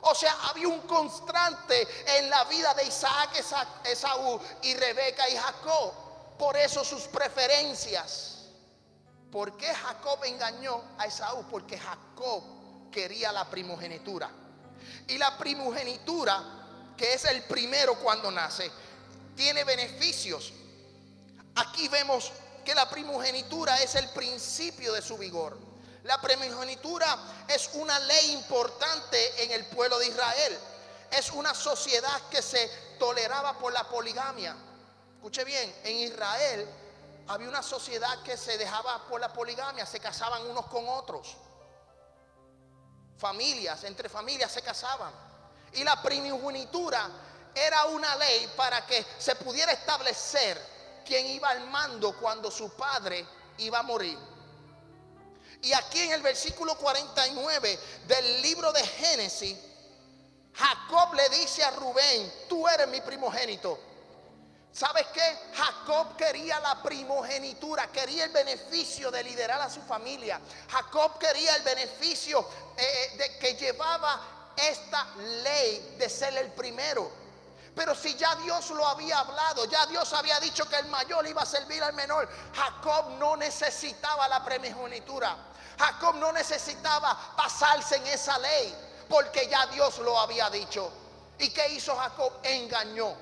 [0.00, 1.86] O sea, había un constante
[2.18, 3.30] en la vida de Isaac,
[3.84, 5.92] Esaú y Rebeca y Jacob.
[6.38, 8.36] Por eso sus preferencias.
[9.30, 11.44] ¿Por qué Jacob engañó a Esaú?
[11.50, 14.30] Porque Jacob quería la primogenitura.
[15.08, 18.70] Y la primogenitura, que es el primero cuando nace,
[19.34, 20.52] tiene beneficios.
[21.56, 22.32] Aquí vemos
[22.66, 25.56] que la primogenitura es el principio de su vigor.
[26.02, 30.58] La primogenitura es una ley importante en el pueblo de Israel.
[31.12, 34.56] Es una sociedad que se toleraba por la poligamia.
[35.14, 36.68] Escuche bien, en Israel
[37.28, 41.36] había una sociedad que se dejaba por la poligamia, se casaban unos con otros.
[43.16, 45.12] Familias, entre familias se casaban.
[45.74, 47.08] Y la primogenitura
[47.54, 50.75] era una ley para que se pudiera establecer
[51.06, 53.24] quien iba al mando cuando su padre
[53.58, 54.18] iba a morir.
[55.62, 59.56] Y aquí en el versículo 49 del libro de Génesis,
[60.54, 63.78] Jacob le dice a Rubén, tú eres mi primogénito.
[64.72, 65.38] ¿Sabes qué?
[65.54, 70.38] Jacob quería la primogenitura, quería el beneficio de liderar a su familia.
[70.70, 77.10] Jacob quería el beneficio eh, de que llevaba esta ley de ser el primero.
[77.76, 81.42] Pero si ya Dios lo había hablado, ya Dios había dicho que el mayor iba
[81.42, 85.36] a servir al menor, Jacob no necesitaba la primogenitura.
[85.78, 88.74] Jacob no necesitaba pasarse en esa ley,
[89.10, 90.90] porque ya Dios lo había dicho.
[91.38, 92.32] ¿Y qué hizo Jacob?
[92.44, 93.14] Engañó.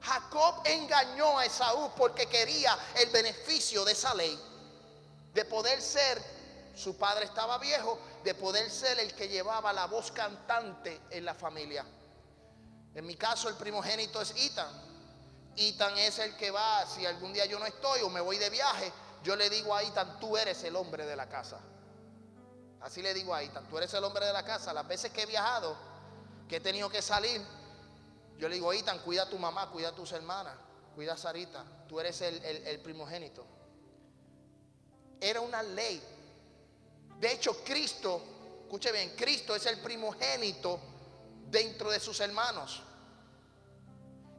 [0.00, 4.40] Jacob engañó a Esaú porque quería el beneficio de esa ley,
[5.34, 6.18] de poder ser,
[6.74, 11.34] su padre estaba viejo, de poder ser el que llevaba la voz cantante en la
[11.34, 11.84] familia.
[12.94, 14.68] En mi caso el primogénito es Itan.
[15.56, 18.50] Itan es el que va, si algún día yo no estoy o me voy de
[18.50, 21.60] viaje, yo le digo a Itan, tú eres el hombre de la casa.
[22.80, 24.72] Así le digo a Itan, tú eres el hombre de la casa.
[24.72, 25.76] Las veces que he viajado,
[26.48, 27.44] que he tenido que salir,
[28.38, 30.54] yo le digo, Itan, cuida a tu mamá, cuida a tus hermanas,
[30.94, 33.46] cuida a Sarita, tú eres el, el primogénito.
[35.20, 36.02] Era una ley
[37.18, 38.22] De hecho, Cristo,
[38.62, 40.80] escuche bien, Cristo es el primogénito
[41.50, 42.82] dentro de sus hermanos.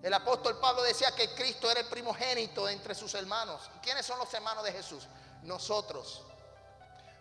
[0.02, 3.62] El apóstol Pablo decía que Cristo era el primogénito entre sus hermanos.
[3.84, 5.04] ¿Quiénes son los hermanos de Jesús?
[5.44, 6.24] Nosotros.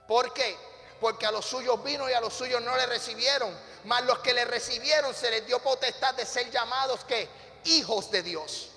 [0.08, 0.56] ¿Por qué?
[0.98, 3.54] Porque a los suyos vino y a los suyos no le recibieron.
[3.84, 7.28] Mas los que le recibieron se les dio potestad de ser llamados que
[7.64, 8.68] hijos de Dios.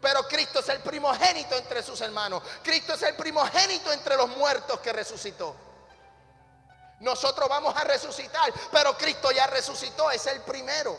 [0.00, 2.42] Pero Cristo es el primogénito entre sus hermanos.
[2.62, 5.56] Cristo es el primogénito entre los muertos que resucitó.
[7.00, 10.98] Nosotros vamos a resucitar, pero Cristo ya resucitó, es el primero.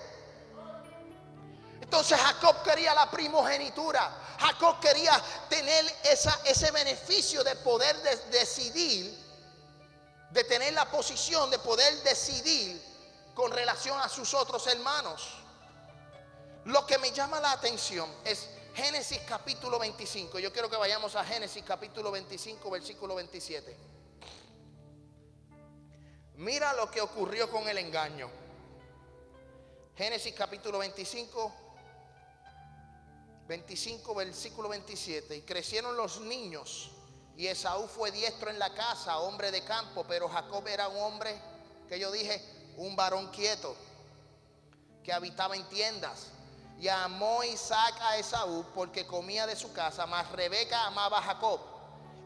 [1.82, 4.36] Entonces Jacob quería la primogenitura.
[4.40, 7.96] Jacob quería tener ese beneficio de poder
[8.30, 9.18] decidir,
[10.30, 12.80] de tener la posición de poder decidir
[13.34, 15.30] con relación a sus otros hermanos.
[16.66, 20.38] Lo que me llama la atención es Génesis capítulo 25.
[20.38, 23.97] Yo quiero que vayamos a Génesis capítulo 25, versículo 27.
[26.38, 28.30] Mira lo que ocurrió con el engaño.
[29.96, 31.52] Génesis capítulo 25,
[33.48, 35.36] 25, versículo 27.
[35.36, 36.92] Y crecieron los niños.
[37.36, 40.06] Y Esaú fue diestro en la casa, hombre de campo.
[40.08, 41.42] Pero Jacob era un hombre,
[41.90, 42.40] que yo dije,
[42.78, 43.76] un varón quieto,
[45.04, 46.28] que habitaba en tiendas.
[46.80, 50.06] Y amó Isaac a Esaú porque comía de su casa.
[50.06, 51.60] Mas Rebeca amaba a Jacob.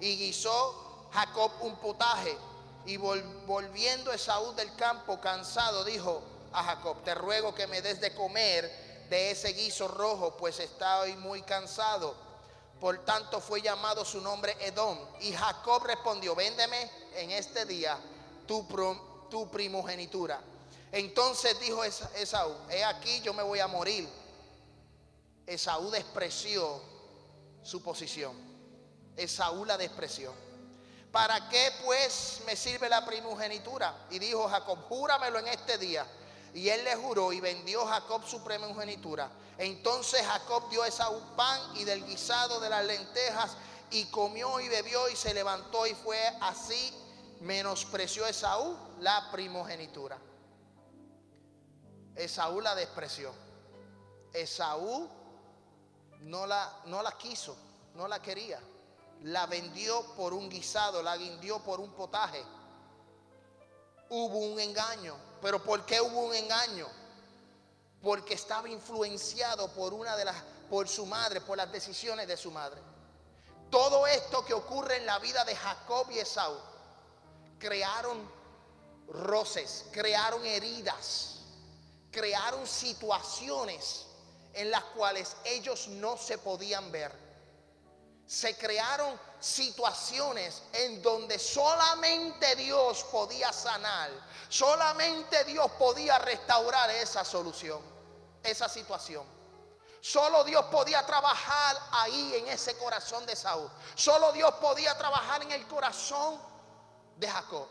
[0.02, 2.38] Y guisó Jacob un potaje.
[2.86, 8.14] Y volviendo Esaú del campo cansado, dijo a Jacob, te ruego que me des de
[8.14, 12.16] comer de ese guiso rojo, pues estoy muy cansado.
[12.80, 14.98] Por tanto fue llamado su nombre Edom.
[15.20, 17.98] Y Jacob respondió, véndeme en este día
[18.48, 18.66] tu,
[19.30, 20.42] tu primogenitura.
[20.92, 24.10] Entonces dijo Esaú, he aquí yo me voy a morir.
[25.46, 26.82] Esaú despreció
[27.64, 28.36] su posición.
[29.16, 30.34] Esaú la despreció.
[31.12, 34.08] ¿Para qué pues me sirve la primogenitura?
[34.10, 36.06] Y dijo Jacob, júramelo en este día
[36.54, 39.30] y él le juró y vendió Jacob su primogenitura.
[39.58, 43.56] Entonces Jacob dio a Esaú pan y del guisado de las lentejas
[43.90, 46.94] y comió y bebió y se levantó y fue así.
[47.42, 50.18] Menospreció Esaú la primogenitura.
[52.16, 53.34] Esaú la despreció.
[54.34, 55.10] Esaú
[56.22, 57.58] no la, no la quiso,
[57.96, 58.60] no la quería.
[59.24, 62.44] La vendió por un guisado, la guindió por un potaje.
[64.10, 66.88] Hubo un engaño, pero ¿por qué hubo un engaño?
[68.02, 70.36] Porque estaba influenciado por una de las
[70.72, 72.82] por su madre, por las decisiones de su madre.
[73.70, 76.56] Todo esto que ocurre en la vida de Jacob y Esaú
[77.60, 78.18] crearon
[79.10, 81.40] roces, crearon heridas,
[82.10, 84.06] crearon situaciones
[84.54, 87.12] en las cuales ellos no se podían ver.
[88.32, 94.10] Se crearon situaciones en donde solamente Dios podía sanar,
[94.48, 97.82] solamente Dios podía restaurar esa solución,
[98.42, 99.26] esa situación.
[100.00, 103.70] Solo Dios podía trabajar ahí en ese corazón de Saúl.
[103.96, 106.40] Solo Dios podía trabajar en el corazón
[107.18, 107.68] de Jacob.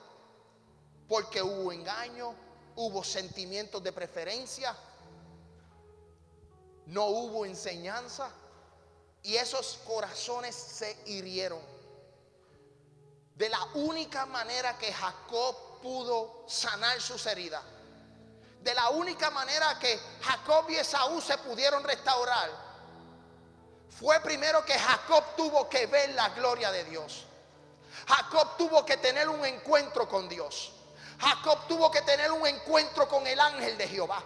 [1.08, 2.34] Porque hubo engaño,
[2.76, 4.76] hubo sentimientos de preferencia,
[6.84, 8.30] no hubo enseñanza.
[9.22, 11.60] Y esos corazones se hirieron.
[13.34, 17.62] De la única manera que Jacob pudo sanar sus heridas.
[18.62, 22.50] De la única manera que Jacob y Esaú se pudieron restaurar.
[23.98, 27.24] Fue primero que Jacob tuvo que ver la gloria de Dios.
[28.06, 30.72] Jacob tuvo que tener un encuentro con Dios.
[31.18, 34.22] Jacob tuvo que tener un encuentro con el ángel de Jehová.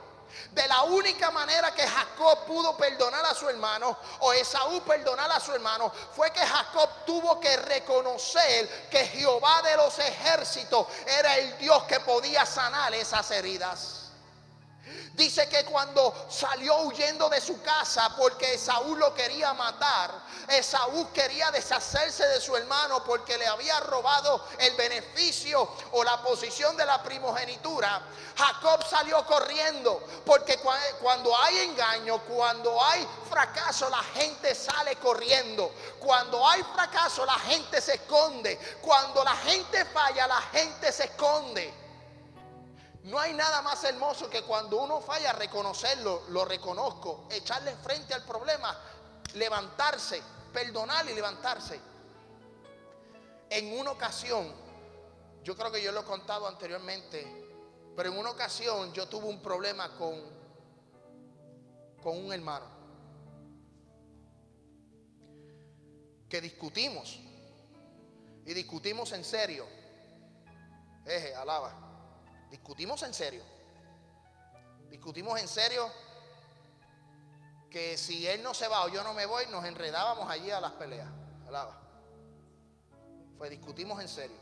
[0.52, 5.40] De la única manera que Jacob pudo perdonar a su hermano o Esaú perdonar a
[5.40, 11.58] su hermano fue que Jacob tuvo que reconocer que Jehová de los ejércitos era el
[11.58, 14.03] Dios que podía sanar esas heridas.
[15.14, 20.10] Dice que cuando salió huyendo de su casa porque Esaú lo quería matar,
[20.48, 26.76] Esaú quería deshacerse de su hermano porque le había robado el beneficio o la posición
[26.76, 28.02] de la primogenitura.
[28.36, 30.58] Jacob salió corriendo porque
[31.00, 35.70] cuando hay engaño, cuando hay fracaso, la gente sale corriendo.
[36.00, 38.58] Cuando hay fracaso, la gente se esconde.
[38.82, 41.83] Cuando la gente falla, la gente se esconde.
[43.04, 48.24] No hay nada más hermoso que cuando uno falla reconocerlo, lo reconozco, echarle frente al
[48.24, 48.80] problema,
[49.34, 51.78] levantarse, perdonar y levantarse.
[53.50, 54.50] En una ocasión,
[55.42, 59.42] yo creo que yo lo he contado anteriormente, pero en una ocasión yo tuve un
[59.42, 60.22] problema con,
[62.02, 62.64] con un hermano.
[66.30, 67.20] Que discutimos.
[68.46, 69.66] Y discutimos en serio.
[71.04, 71.83] Eje, alaba.
[72.54, 73.42] Discutimos en serio.
[74.88, 75.90] Discutimos en serio
[77.68, 80.60] que si él no se va o yo no me voy, nos enredábamos allí a
[80.60, 81.08] las peleas.
[81.48, 81.76] Alaba.
[83.36, 84.36] Fue discutimos en serio.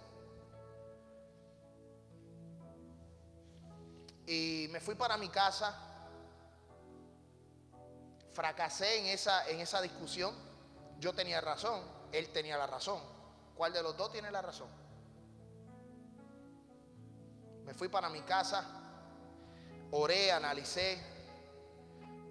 [4.27, 5.75] Y me fui para mi casa.
[8.35, 10.37] Fracasé en esa, en esa discusión.
[10.99, 11.81] Yo tenía razón,
[12.13, 13.01] él tenía la razón.
[13.57, 14.82] ¿Cuál de los dos tiene la razón?
[17.73, 18.67] Me fui para mi casa,
[19.93, 21.03] oré, analicé,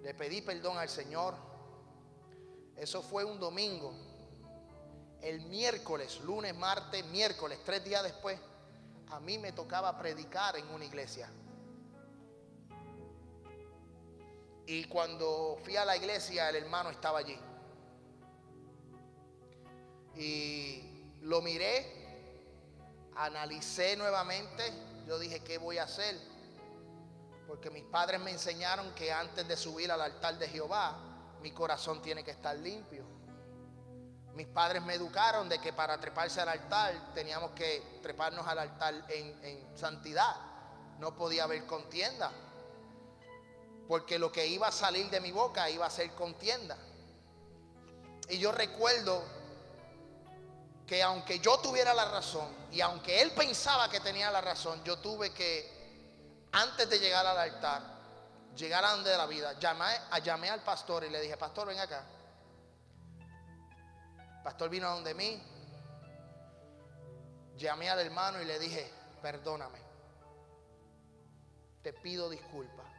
[0.00, 1.34] le pedí perdón al Señor.
[2.76, 3.92] Eso fue un domingo.
[5.20, 8.38] El miércoles, lunes, martes, miércoles, tres días después,
[9.08, 11.28] a mí me tocaba predicar en una iglesia.
[14.64, 17.36] Y cuando fui a la iglesia, el hermano estaba allí.
[20.14, 21.84] Y lo miré,
[23.16, 24.91] analicé nuevamente.
[25.12, 26.18] Yo dije, ¿qué voy a hacer?
[27.46, 30.96] Porque mis padres me enseñaron que antes de subir al altar de Jehová,
[31.42, 33.04] mi corazón tiene que estar limpio.
[34.34, 39.04] Mis padres me educaron de que para treparse al altar teníamos que treparnos al altar
[39.10, 40.34] en, en santidad.
[40.98, 42.32] No podía haber contienda
[43.88, 46.78] porque lo que iba a salir de mi boca iba a ser contienda.
[48.30, 49.22] Y yo recuerdo
[50.86, 54.98] que aunque yo tuviera la razón y aunque él pensaba que tenía la razón, yo
[54.98, 57.82] tuve que, antes de llegar al altar,
[58.56, 59.86] llegar a donde de la vida, llamé,
[60.22, 62.04] llamé al pastor y le dije, pastor, ven acá.
[64.44, 65.42] Pastor vino a donde mí,
[67.56, 68.90] llamé al hermano y le dije,
[69.22, 69.78] perdóname,
[71.82, 72.92] te pido disculpas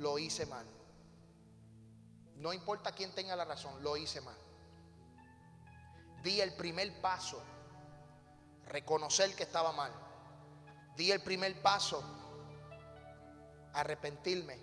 [0.00, 0.66] lo hice mal.
[2.36, 4.36] No importa quién tenga la razón, lo hice mal.
[6.22, 7.42] Di el primer paso,
[8.66, 9.92] reconocer que estaba mal.
[10.96, 12.02] Di el primer paso,
[13.72, 14.58] arrepentirme.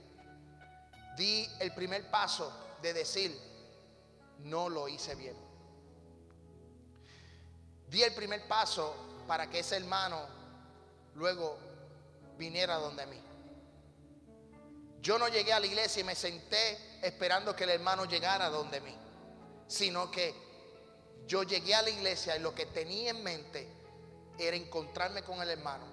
[1.16, 3.40] Di el primer paso de decir,
[4.40, 5.36] no lo hice bien.
[7.88, 8.96] Di el primer paso
[9.28, 10.28] para que ese hermano
[11.16, 11.58] luego
[12.38, 13.22] viniera donde mí.
[15.02, 18.82] Yo no llegué a la iglesia y me senté esperando que el hermano llegara donde
[18.82, 18.96] mí,
[19.68, 20.45] sino que
[21.28, 23.68] yo llegué a la iglesia y lo que tenía en mente
[24.38, 25.86] era encontrarme con el hermano.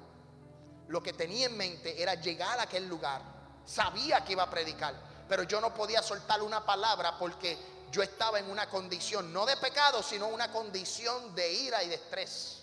[0.89, 3.23] Lo que tenía en mente era llegar a aquel lugar.
[3.65, 4.95] Sabía que iba a predicar,
[5.29, 7.57] pero yo no podía soltar una palabra porque
[7.91, 11.95] yo estaba en una condición, no de pecado, sino una condición de ira y de
[11.95, 12.63] estrés.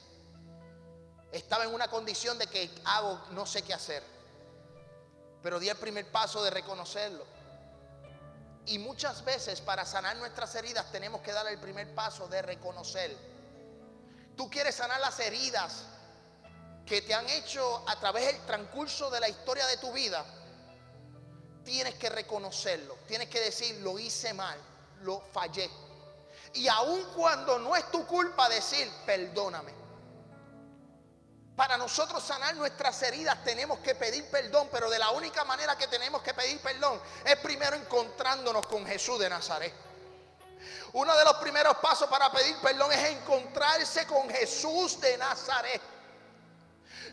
[1.31, 4.03] Estaba en una condición de que hago, no sé qué hacer.
[5.41, 7.25] Pero di el primer paso de reconocerlo.
[8.69, 13.17] Y muchas veces para sanar nuestras heridas tenemos que dar el primer paso de reconocer.
[14.37, 15.85] Tú quieres sanar las heridas
[16.85, 20.23] que te han hecho a través del transcurso de la historia de tu vida.
[21.65, 22.95] Tienes que reconocerlo.
[23.07, 24.59] Tienes que decir, lo hice mal,
[25.01, 25.67] lo fallé.
[26.53, 29.78] Y aun cuando no es tu culpa decir, perdóname.
[31.59, 35.87] Para nosotros sanar nuestras heridas tenemos que pedir perdón, pero de la única manera que
[35.87, 39.73] tenemos que pedir perdón es primero encontrándonos con Jesús de Nazaret.
[40.93, 45.81] Uno de los primeros pasos para pedir perdón es encontrarse con Jesús de Nazaret.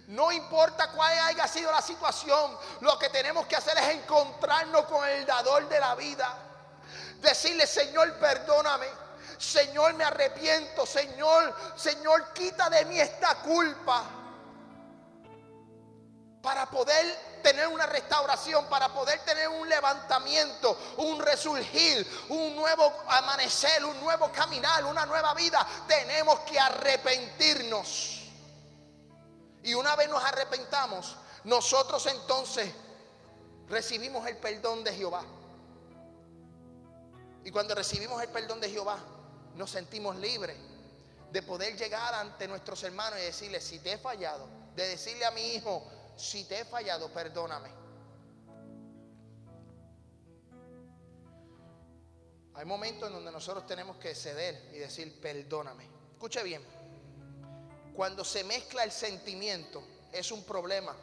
[0.06, 5.04] No importa cuál haya sido la situación, lo que tenemos que hacer es encontrarnos con
[5.08, 6.38] el dador de la vida.
[7.16, 8.86] Decirle, Señor, perdóname.
[9.38, 10.86] Señor, me arrepiento.
[10.86, 14.22] Señor, Señor, quita de mí esta culpa
[16.46, 23.84] para poder tener una restauración, para poder tener un levantamiento, un resurgir, un nuevo amanecer,
[23.84, 28.30] un nuevo caminar, una nueva vida, tenemos que arrepentirnos.
[29.64, 32.72] Y una vez nos arrepentamos, nosotros entonces
[33.68, 35.24] recibimos el perdón de Jehová.
[37.42, 39.00] Y cuando recibimos el perdón de Jehová,
[39.56, 40.56] nos sentimos libres
[41.32, 45.32] de poder llegar ante nuestros hermanos y decirles, si te he fallado, de decirle a
[45.32, 45.82] mi hijo,
[46.16, 47.70] si te he fallado, perdóname.
[52.54, 55.86] Hay momentos en donde nosotros tenemos que ceder y decir, perdóname.
[56.12, 56.64] Escuche bien,
[57.94, 60.96] cuando se mezcla el sentimiento es un problema.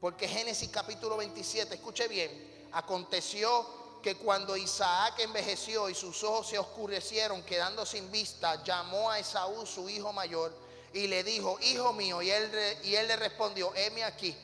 [0.00, 6.58] Porque Génesis capítulo 27, escuche bien, aconteció que cuando Isaac envejeció y sus ojos se
[6.58, 10.54] oscurecieron, quedando sin vista, llamó a Esaú, su hijo mayor,
[10.92, 12.50] y le dijo, hijo mío, y él,
[12.84, 14.36] y él le respondió, heme aquí.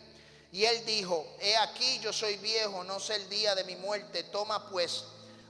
[0.53, 4.23] Y él dijo, he aquí yo soy viejo, no sé el día de mi muerte,
[4.25, 5.05] toma pues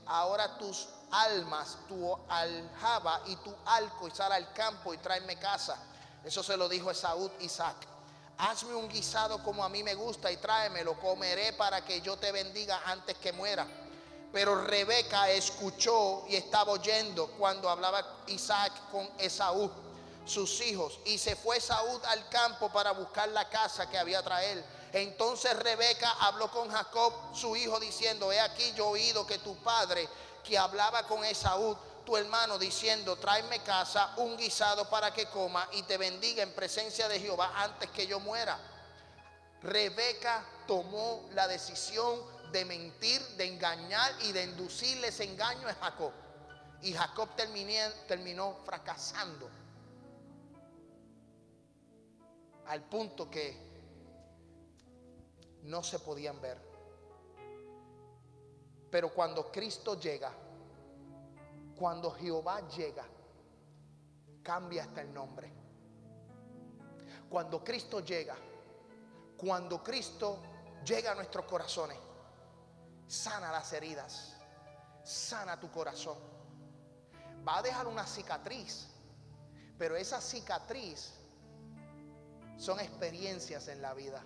[0.07, 5.77] ahora tus almas, tu aljaba y tu alco y sal al campo y tráeme casa.
[6.23, 7.75] Eso se lo dijo Esaú Isaac.
[8.37, 12.31] Hazme un guisado como a mí me gusta y tráemelo, comeré para que yo te
[12.31, 13.67] bendiga antes que muera.
[14.33, 19.71] Pero Rebeca escuchó y estaba oyendo cuando hablaba Isaac con Esaú,
[20.25, 24.63] sus hijos, y se fue Esaú al campo para buscar la casa que había traer.
[24.91, 30.07] Entonces Rebeca habló con Jacob, su hijo, diciendo, he aquí yo oído que tu padre,
[30.43, 35.83] que hablaba con Esaú, tu hermano diciendo, tráeme casa, un guisado para que coma y
[35.83, 38.57] te bendiga en presencia de Jehová antes que yo muera.
[39.61, 42.21] Rebeca tomó la decisión
[42.51, 46.11] de mentir, de engañar y de inducirle ese engaño a Jacob.
[46.83, 49.49] Y Jacob terminó fracasando.
[52.67, 53.65] Al punto que
[55.63, 56.57] no se podían ver.
[58.89, 60.31] Pero cuando Cristo llega,
[61.77, 63.05] cuando Jehová llega,
[64.41, 65.51] cambia hasta el nombre.
[67.29, 68.35] Cuando Cristo llega,
[69.37, 70.41] cuando Cristo
[70.85, 71.97] llega a nuestros corazones,
[73.07, 74.37] sana las heridas,
[75.03, 76.17] sana tu corazón.
[77.47, 78.87] Va a dejar una cicatriz,
[79.77, 81.13] pero esa cicatriz
[82.57, 84.23] son experiencias en la vida.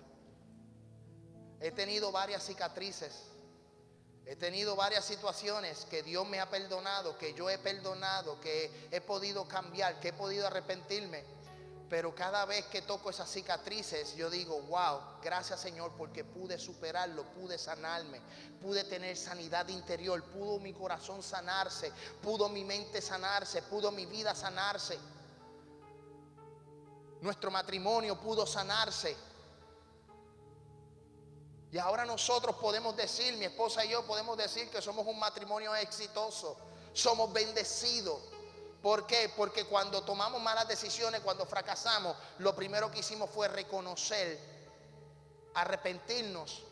[1.60, 3.30] He tenido varias cicatrices
[4.30, 9.00] He tenido varias situaciones que Dios me ha perdonado, que yo he perdonado, que he
[9.00, 11.24] podido cambiar, que he podido arrepentirme.
[11.88, 17.24] Pero cada vez que toco esas cicatrices, yo digo, wow, gracias Señor porque pude superarlo,
[17.32, 18.20] pude sanarme,
[18.62, 21.90] pude tener sanidad interior, pudo mi corazón sanarse,
[22.22, 24.96] pudo mi mente sanarse, pudo mi vida sanarse.
[27.20, 29.16] Nuestro matrimonio pudo sanarse.
[31.72, 35.74] Y ahora nosotros podemos decir, mi esposa y yo podemos decir que somos un matrimonio
[35.76, 36.56] exitoso,
[36.92, 38.20] somos bendecidos.
[38.82, 39.30] ¿Por qué?
[39.36, 44.40] Porque cuando tomamos malas decisiones, cuando fracasamos, lo primero que hicimos fue reconocer,
[45.54, 46.62] arrepentirnos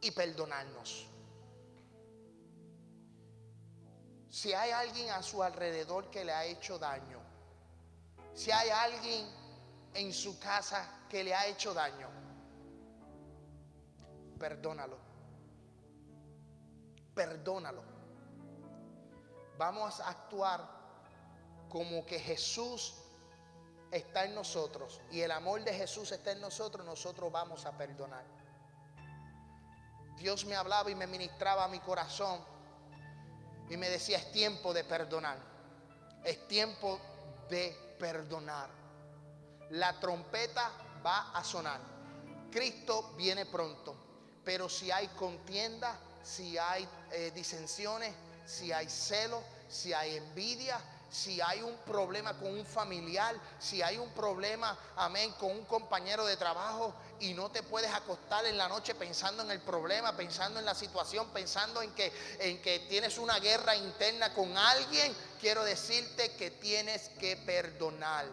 [0.00, 1.06] y perdonarnos.
[4.28, 7.25] Si hay alguien a su alrededor que le ha hecho daño,
[8.36, 9.26] si hay alguien
[9.94, 12.06] en su casa que le ha hecho daño,
[14.38, 14.98] perdónalo.
[17.14, 17.82] Perdónalo.
[19.56, 20.68] Vamos a actuar
[21.70, 22.94] como que Jesús
[23.90, 28.26] está en nosotros y el amor de Jesús está en nosotros, nosotros vamos a perdonar.
[30.18, 32.44] Dios me hablaba y me ministraba a mi corazón
[33.70, 35.38] y me decía, es tiempo de perdonar,
[36.22, 37.00] es tiempo
[37.48, 38.68] de perdonar.
[39.70, 40.70] La trompeta
[41.04, 41.80] va a sonar.
[42.50, 43.94] Cristo viene pronto.
[44.44, 48.14] Pero si hay contienda, si hay eh, disensiones,
[48.46, 50.80] si hay celo, si hay envidia,
[51.10, 56.26] si hay un problema con un familiar, si hay un problema, amén, con un compañero
[56.26, 60.58] de trabajo y no te puedes acostar en la noche pensando en el problema, pensando
[60.58, 65.64] en la situación, pensando en que, en que tienes una guerra interna con alguien, quiero
[65.64, 68.26] decirte que tienes que perdonar.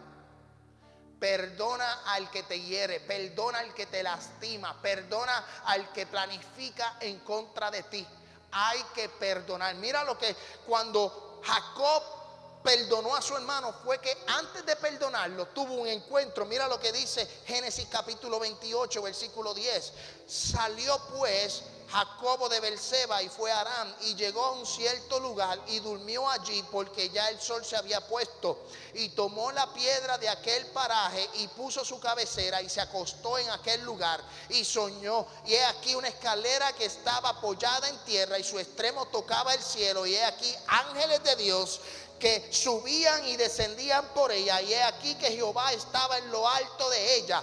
[1.20, 7.20] Perdona al que te hiere, perdona al que te lastima, perdona al que planifica en
[7.20, 8.06] contra de ti.
[8.50, 9.74] Hay que perdonar.
[9.76, 12.23] Mira lo que cuando Jacob
[12.64, 16.46] perdonó a su hermano fue que antes de perdonarlo tuvo un encuentro.
[16.46, 19.92] Mira lo que dice Génesis capítulo 28, versículo 10.
[20.26, 25.60] Salió pues Jacobo de Berseba y fue a Aram y llegó a un cierto lugar
[25.68, 28.58] y durmió allí porque ya el sol se había puesto
[28.94, 33.48] y tomó la piedra de aquel paraje y puso su cabecera y se acostó en
[33.50, 38.44] aquel lugar y soñó y he aquí una escalera que estaba apoyada en tierra y
[38.44, 41.80] su extremo tocaba el cielo y he aquí ángeles de Dios
[42.24, 44.62] que subían y descendían por ella.
[44.62, 47.42] Y he aquí que Jehová estaba en lo alto de ella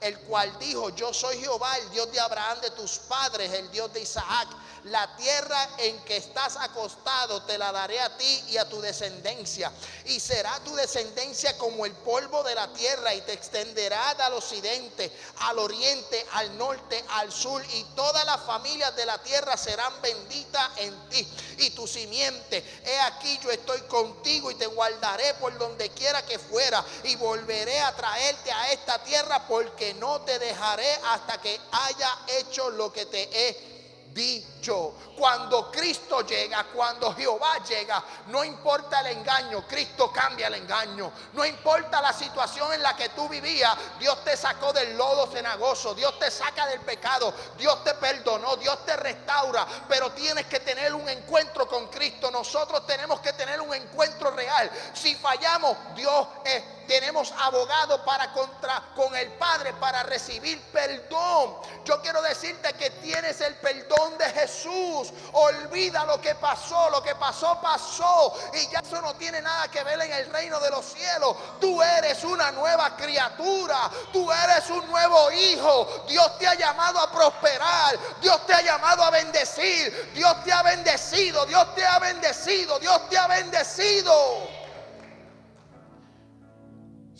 [0.00, 3.92] el cual dijo, yo soy Jehová, el Dios de Abraham, de tus padres, el Dios
[3.92, 4.48] de Isaac.
[4.84, 9.72] La tierra en que estás acostado te la daré a ti y a tu descendencia.
[10.06, 15.12] Y será tu descendencia como el polvo de la tierra y te extenderá al occidente,
[15.40, 17.62] al oriente, al norte, al sur.
[17.74, 21.28] Y todas las familias de la tierra serán benditas en ti.
[21.58, 26.38] Y tu simiente, he aquí yo estoy contigo y te guardaré por donde quiera que
[26.38, 26.84] fuera.
[27.02, 32.70] Y volveré a traerte a esta tierra porque no te dejaré hasta que haya hecho
[32.70, 33.78] lo que te he
[34.12, 34.94] dicho.
[35.16, 41.10] Cuando Cristo llega, cuando Jehová llega, no importa el engaño, Cristo cambia el engaño.
[41.32, 45.94] No importa la situación en la que tú vivías, Dios te sacó del lodo cenagoso,
[45.94, 50.94] Dios te saca del pecado, Dios te perdonó, Dios te restaura, pero tienes que tener
[50.94, 52.30] un encuentro con Cristo.
[52.30, 54.70] Nosotros tenemos que tener un encuentro real.
[54.94, 61.56] Si fallamos, Dios es tenemos abogado para contra con el Padre para recibir perdón.
[61.84, 65.12] Yo quiero decirte que tienes el perdón de Jesús.
[65.32, 69.84] Olvida lo que pasó, lo que pasó pasó y ya eso no tiene nada que
[69.84, 71.36] ver en el reino de los cielos.
[71.60, 76.04] Tú eres una nueva criatura, tú eres un nuevo hijo.
[76.08, 80.62] Dios te ha llamado a prosperar, Dios te ha llamado a bendecir, Dios te ha
[80.62, 84.57] bendecido, Dios te ha bendecido, Dios te ha bendecido.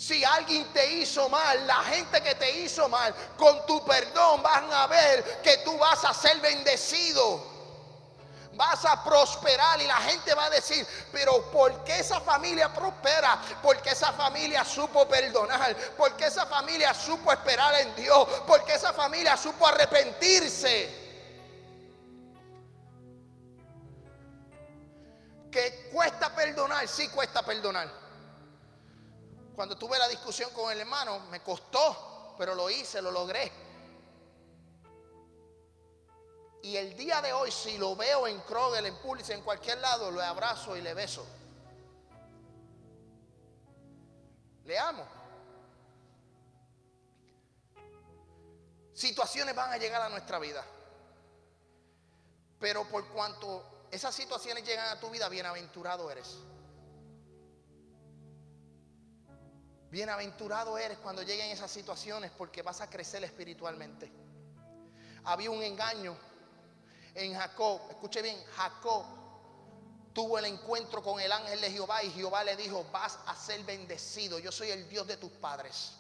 [0.09, 4.73] Si alguien te hizo mal, la gente que te hizo mal, con tu perdón van
[4.73, 7.45] a ver que tú vas a ser bendecido.
[8.55, 13.39] Vas a prosperar y la gente va a decir, pero ¿por qué esa familia prospera?
[13.63, 19.37] Porque esa familia supo perdonar, porque esa familia supo esperar en Dios, porque esa familia
[19.37, 20.89] supo arrepentirse.
[25.53, 27.98] Que cuesta perdonar, sí cuesta perdonar.
[29.59, 33.51] Cuando tuve la discusión con el hermano, me costó, pero lo hice, lo logré.
[36.63, 40.13] Y el día de hoy, si lo veo en Kroger, en Pulitzer, en cualquier lado,
[40.13, 41.27] lo abrazo y le beso.
[44.65, 45.05] Le amo.
[48.95, 50.65] Situaciones van a llegar a nuestra vida.
[52.61, 56.37] Pero por cuanto esas situaciones llegan a tu vida, bienaventurado eres.
[59.91, 64.13] Bienaventurado eres cuando lleguen esas situaciones porque vas a crecer espiritualmente.
[65.25, 66.17] Había un engaño
[67.15, 67.81] en Jacob.
[67.91, 69.05] Escuche bien, Jacob
[70.13, 73.63] tuvo el encuentro con el ángel de Jehová y Jehová le dijo, vas a ser
[73.65, 74.39] bendecido.
[74.39, 75.93] Yo soy el Dios de tus padres.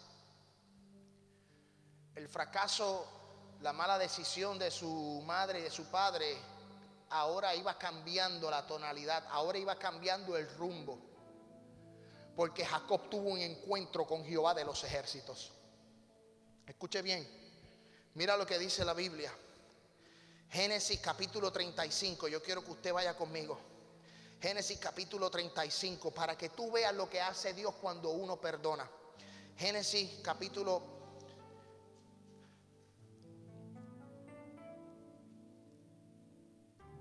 [2.14, 3.06] El fracaso,
[3.60, 6.36] la mala decisión de su madre y de su padre
[7.10, 10.98] ahora iba cambiando la tonalidad, ahora iba cambiando el rumbo.
[12.38, 15.50] Porque Jacob tuvo un encuentro con Jehová de los ejércitos.
[16.64, 17.28] Escuche bien,
[18.14, 19.36] mira lo que dice la Biblia.
[20.48, 23.58] Génesis capítulo 35, yo quiero que usted vaya conmigo.
[24.40, 28.88] Génesis capítulo 35, para que tú veas lo que hace Dios cuando uno perdona.
[29.56, 30.96] Génesis capítulo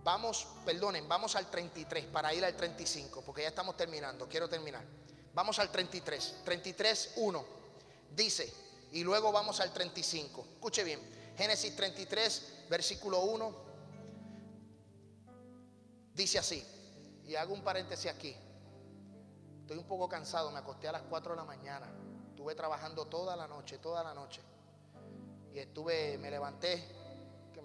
[0.04, 5.07] Vamos, perdonen, vamos al 33 para ir al 35, porque ya estamos terminando, quiero terminar.
[5.38, 7.46] Vamos al 33, 33, 1.
[8.16, 8.52] Dice,
[8.94, 10.48] y luego vamos al 35.
[10.56, 11.00] Escuche bien,
[11.38, 13.56] Génesis 33, versículo 1.
[16.16, 16.66] Dice así,
[17.28, 18.36] y hago un paréntesis aquí.
[19.62, 21.88] Estoy un poco cansado, me acosté a las 4 de la mañana.
[22.32, 24.42] Estuve trabajando toda la noche, toda la noche.
[25.54, 26.98] Y estuve, me levanté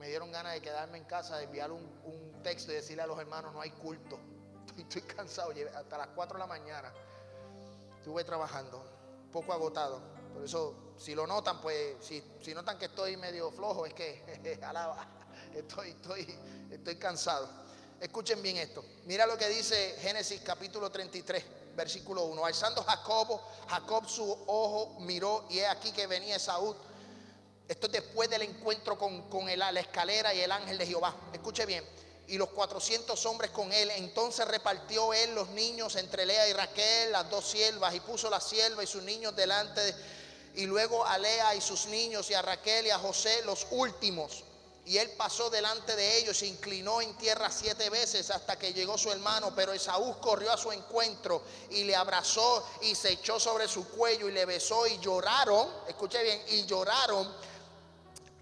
[0.03, 3.21] me dieron ganas de quedarme en casa, de enviar un, texto y decirle a los
[3.21, 4.19] hermanos, no hay culto.
[4.77, 6.93] Estoy, cansado, hasta las 4 de la mañana.
[8.03, 8.85] Estuve trabajando,
[9.31, 10.03] poco agotado.
[10.35, 14.59] Por eso, si lo notan, pues, si, si notan que estoy medio flojo, es que,
[14.67, 15.07] alaba,
[15.55, 16.37] estoy, estoy,
[16.69, 17.49] estoy cansado.
[18.01, 18.85] Escuchen bien esto.
[19.05, 21.45] Mira lo que dice Génesis capítulo 33,
[21.77, 22.45] versículo 1.
[22.45, 26.77] Alzando Jacobo, Jacob su ojo miró y he aquí que venía Saúl
[27.69, 31.15] esto es después del encuentro con, la escalera y el ángel de Jehová.
[31.33, 31.83] Escuche bien.
[32.29, 33.91] Y los 400 hombres con él.
[33.97, 38.41] Entonces repartió él los niños entre Lea y Raquel, las dos siervas, y puso la
[38.41, 39.95] sierva y sus niños delante.
[40.55, 44.45] y luego a Lea y sus niños, y a Raquel y a José, los últimos.
[44.85, 48.99] Y él pasó delante de ellos, se inclinó en tierra siete veces hasta que llegó
[48.99, 49.53] su hermano.
[49.55, 54.29] Pero Esaú corrió a su encuentro y le abrazó y se echó sobre su cuello
[54.29, 55.69] y le besó y lloraron.
[55.87, 57.33] Escuche bien, y lloraron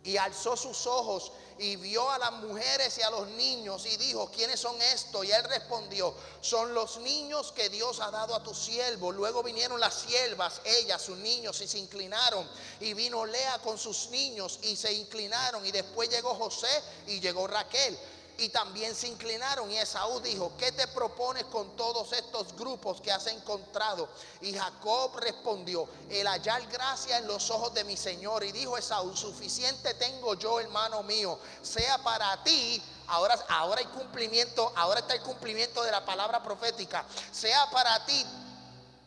[0.05, 4.31] y alzó sus ojos y vio a las mujeres y a los niños y dijo,
[4.35, 5.27] ¿quiénes son estos?
[5.27, 9.13] Y él respondió, son los niños que Dios ha dado a tu siervo.
[9.13, 12.49] Luego vinieron las siervas, ellas, sus niños, y se inclinaron.
[12.81, 15.67] Y vino Lea con sus niños y se inclinaron.
[15.67, 17.99] Y después llegó José y llegó Raquel
[18.41, 19.71] y también se inclinaron.
[19.71, 24.09] Y Esaú dijo, ¿qué te propones con todos estos grupos que has encontrado?
[24.41, 28.43] Y Jacob respondió, el hallar gracia en los ojos de mi Señor.
[28.45, 32.83] Y dijo Esaú, suficiente tengo yo, hermano mío, sea para ti.
[33.09, 37.05] Ahora, ahora hay cumplimiento, ahora está el cumplimiento de la palabra profética.
[37.31, 38.25] Sea para ti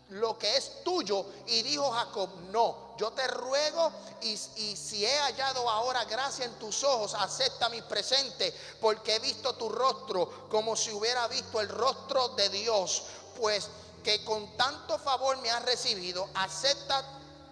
[0.09, 1.25] lo que es tuyo.
[1.47, 3.91] Y dijo Jacob, no, yo te ruego
[4.21, 9.55] y, si he hallado ahora gracia en tus ojos, acepta mi presente, porque he visto
[9.55, 13.03] tu rostro como si hubiera visto el rostro de Dios.
[13.39, 13.67] Pues
[14.03, 17.03] que con tanto favor me has recibido, acepta,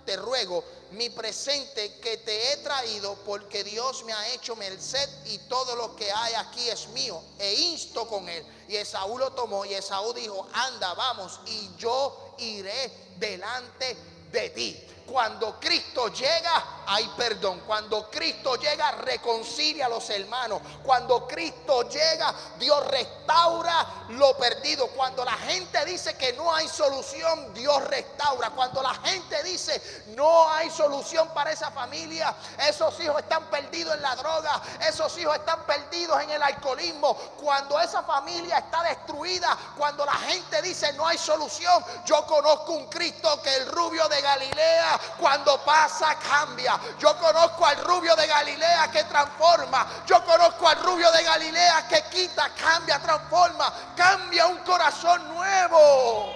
[0.05, 5.37] te ruego, mi presente que te he traído, porque Dios me ha hecho merced y
[5.39, 7.21] todo lo que hay aquí es mío.
[7.39, 8.45] E insto con él.
[8.67, 13.95] Y Esaú lo tomó y Esaú dijo, anda, vamos, y yo iré delante
[14.31, 14.87] de ti.
[15.11, 17.61] Cuando Cristo llega, hay perdón.
[17.67, 20.61] Cuando Cristo llega, reconcilia a los hermanos.
[20.83, 24.87] Cuando Cristo llega, Dios restaura lo perdido.
[24.87, 28.51] Cuando la gente dice que no hay solución, Dios restaura.
[28.51, 32.33] Cuando la gente dice no hay solución para esa familia,
[32.69, 37.15] esos hijos están perdidos en la droga, esos hijos están perdidos en el alcoholismo.
[37.37, 42.87] Cuando esa familia está destruida, cuando la gente dice no hay solución, yo conozco un
[42.87, 46.79] Cristo que el rubio de Galilea cuando pasa cambia.
[46.99, 49.87] Yo conozco al rubio de Galilea que transforma.
[50.05, 53.73] Yo conozco al rubio de Galilea que quita, cambia, transforma.
[53.95, 56.33] Cambia un corazón nuevo.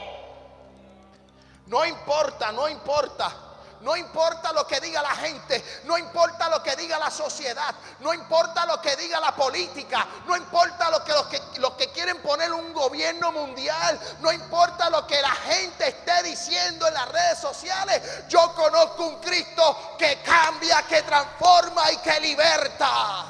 [1.67, 3.44] No importa, no importa
[3.85, 8.15] no importa lo que diga la gente, no importa lo que diga la sociedad, no
[8.15, 11.13] importa lo que diga la política, no importa lo que
[11.59, 16.87] los que, quieren poner un gobierno mundial, no importa lo que la gente esté diciendo
[16.87, 18.27] en las redes sociales.
[18.27, 23.25] Yo conozco un Cristo que cambia, que transforma y que liberta.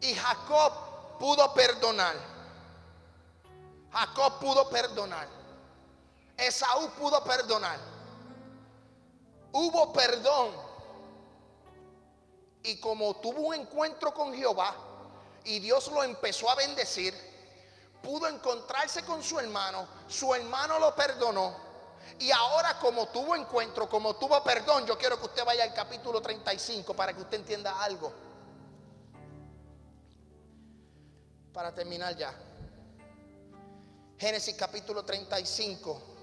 [0.00, 2.16] Y Jacob pudo perdonar.
[3.92, 5.43] Jacob pudo perdonar.
[6.36, 7.78] Esaú pudo perdonar.
[9.52, 10.50] Hubo perdón.
[12.62, 14.74] Y como tuvo un encuentro con Jehová
[15.44, 17.14] y Dios lo empezó a bendecir,
[18.02, 21.54] pudo encontrarse con su hermano, su hermano lo perdonó.
[22.18, 26.20] Y ahora como tuvo encuentro, como tuvo perdón, yo quiero que usted vaya al capítulo
[26.20, 28.12] 35 para que usted entienda algo.
[31.52, 32.34] Para terminar ya.
[34.18, 36.13] Génesis capítulo 35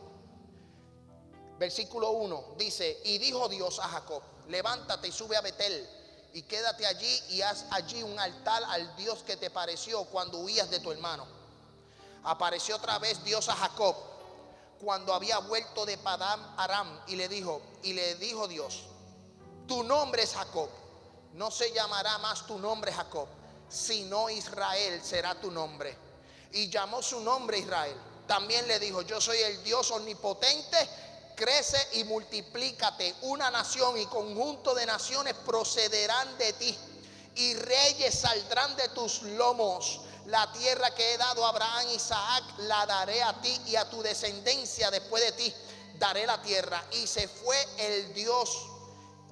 [1.62, 5.88] versículo 1 dice, y dijo Dios a Jacob, levántate y sube a Betel
[6.34, 10.72] y quédate allí y haz allí un altar al Dios que te pareció cuando huías
[10.72, 11.28] de tu hermano.
[12.24, 13.96] Apareció otra vez Dios a Jacob
[14.84, 18.86] cuando había vuelto de Padam Aram y le dijo, y le dijo Dios,
[19.68, 20.68] tu nombre es Jacob,
[21.34, 23.28] no se llamará más tu nombre Jacob,
[23.70, 25.96] sino Israel será tu nombre.
[26.54, 27.96] Y llamó su nombre Israel.
[28.26, 33.16] También le dijo, yo soy el Dios omnipotente crece y multiplícate.
[33.22, 36.78] Una nación y conjunto de naciones procederán de ti
[37.36, 40.02] y reyes saldrán de tus lomos.
[40.26, 43.90] La tierra que he dado a Abraham y Isaac la daré a ti y a
[43.90, 45.54] tu descendencia después de ti.
[45.96, 46.84] Daré la tierra.
[46.92, 48.68] Y se fue el Dios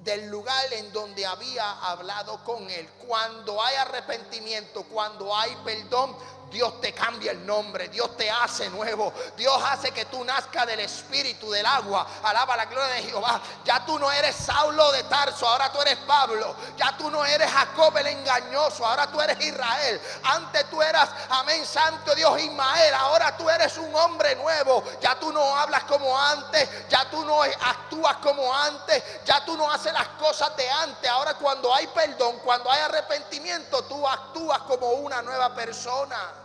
[0.02, 2.88] del lugar en donde había hablado con él.
[3.06, 6.16] Cuando hay arrepentimiento, cuando hay perdón,
[6.50, 10.80] Dios te cambia el nombre, Dios te hace nuevo, Dios hace que tú nazcas del
[10.80, 12.06] espíritu, del agua.
[12.24, 13.40] Alaba la gloria de Jehová.
[13.64, 16.54] Ya tú no eres Saulo de Tarso, ahora tú eres Pablo.
[16.76, 20.00] Ya tú no eres Jacob el engañoso, ahora tú eres Israel.
[20.24, 24.82] Antes tú eras, amén, santo Dios Ismael, ahora tú eres un hombre nuevo.
[25.00, 29.70] Ya tú no hablas como antes, ya tú no actúas como antes, ya tú no
[29.70, 31.08] haces las cosas de antes.
[31.08, 36.39] Ahora cuando hay perdón, cuando hay arrepentimiento, tú actúas como una nueva persona.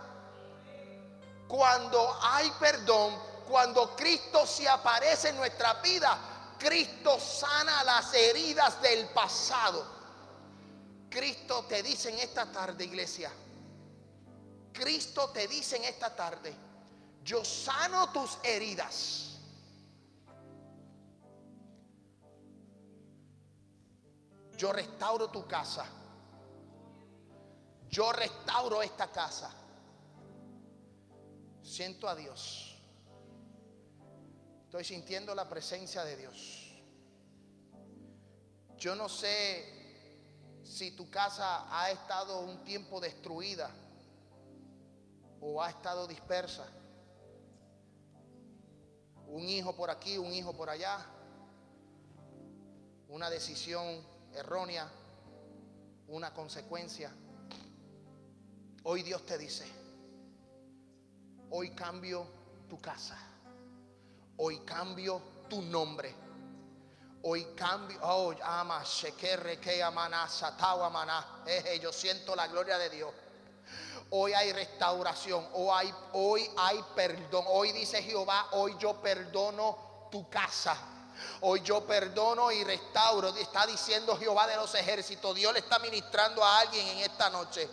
[1.47, 3.17] Cuando hay perdón,
[3.47, 6.17] cuando Cristo se aparece en nuestra vida,
[6.57, 9.85] Cristo sana las heridas del pasado.
[11.09, 13.31] Cristo te dice en esta tarde, iglesia,
[14.73, 16.53] Cristo te dice en esta tarde,
[17.23, 19.39] yo sano tus heridas.
[24.57, 25.85] Yo restauro tu casa.
[27.89, 29.51] Yo restauro esta casa.
[31.75, 32.73] Siento a Dios.
[34.63, 36.81] Estoy sintiendo la presencia de Dios.
[38.77, 43.69] Yo no sé si tu casa ha estado un tiempo destruida
[45.41, 46.65] o ha estado dispersa.
[49.27, 51.05] Un hijo por aquí, un hijo por allá.
[53.09, 54.01] Una decisión
[54.33, 54.89] errónea,
[56.07, 57.11] una consecuencia.
[58.83, 59.84] Hoy Dios te dice,
[61.51, 62.25] Hoy cambio
[62.69, 63.17] tu casa.
[64.37, 66.13] Hoy cambio tu nombre.
[67.23, 69.83] Hoy cambio, oh, ama, shekerre, que
[70.27, 71.43] satawa, maná.
[71.81, 73.11] Yo siento la gloria de Dios.
[74.11, 77.45] Hoy hay restauración, hoy hay, hoy hay perdón.
[77.47, 80.77] Hoy dice Jehová, hoy yo perdono tu casa.
[81.41, 83.29] Hoy yo perdono y restauro.
[83.29, 85.35] Está diciendo Jehová de los ejércitos.
[85.35, 87.67] Dios le está ministrando a alguien en esta noche.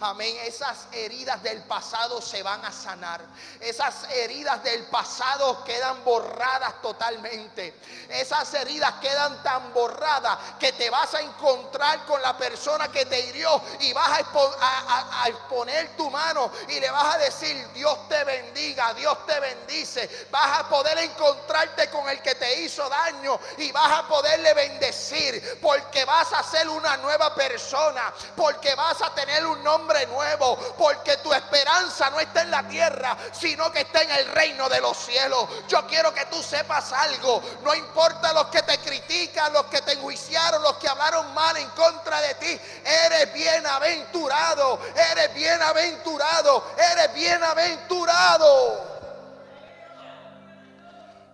[0.00, 0.36] Amén.
[0.44, 3.20] Esas heridas del pasado se van a sanar.
[3.60, 7.80] Esas heridas del pasado quedan borradas totalmente.
[8.08, 13.20] Esas heridas quedan tan borradas que te vas a encontrar con la persona que te
[13.20, 18.92] hirió y vas a, exponer tu mano y le vas a decir, Dios te bendiga,
[18.94, 20.28] Dios te bendice.
[20.30, 25.58] Vas a poder encontrarte con el que te hizo daño y vas a poderle bendecir
[25.60, 31.32] porque vas a ser una nueva persona, porque vas a tener nombre nuevo, porque tu
[31.32, 35.48] esperanza no está en la tierra, sino que está en el reino de los cielos.
[35.68, 39.92] Yo quiero que tú sepas algo, no importa los que te critican, los que te
[39.92, 44.80] enjuiciaron, los que hablaron mal en contra de ti, eres bienaventurado,
[45.12, 48.94] eres bienaventurado, eres bienaventurado.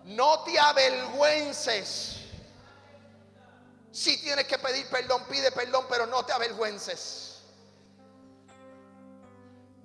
[0.05, 2.17] No te avergüences.
[3.91, 7.30] Si tienes que pedir perdón, pide perdón, pero no te avergüences.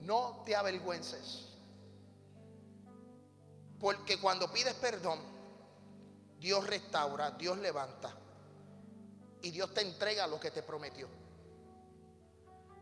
[0.07, 1.49] No te avergüences.
[3.81, 5.19] Porque cuando pides perdón,
[6.39, 8.15] Dios restaura, Dios levanta.
[9.43, 11.09] Y Dios te entrega lo que te prometió.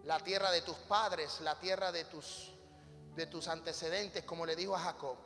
[0.05, 2.53] La tierra de tus padres, la tierra de tus,
[3.17, 5.17] de tus antecedentes, como le dijo a Jacob.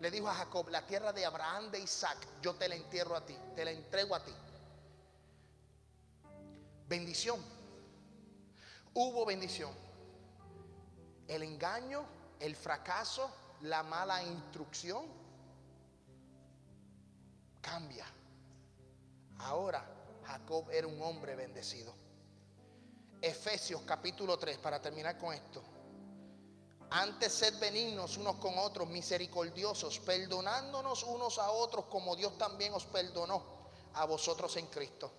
[0.00, 3.26] Le dijo a Jacob, la tierra de Abraham, de Isaac, yo te la entierro a
[3.26, 4.32] ti, te la entrego a ti
[6.90, 7.40] bendición.
[8.92, 9.70] Hubo bendición.
[11.30, 12.04] El engaño,
[12.40, 15.06] el fracaso, la mala instrucción
[17.60, 18.04] cambia.
[19.38, 19.80] Ahora
[20.26, 21.94] Jacob era un hombre bendecido.
[23.22, 25.62] Efesios capítulo 3, para terminar con esto.
[26.90, 32.86] Antes sed benignos unos con otros, misericordiosos, perdonándonos unos a otros como Dios también os
[32.86, 33.40] perdonó
[33.94, 35.12] a vosotros en Cristo.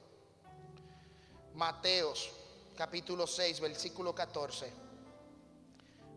[1.53, 2.31] Mateos
[2.75, 4.90] capítulo 6, versículo 14.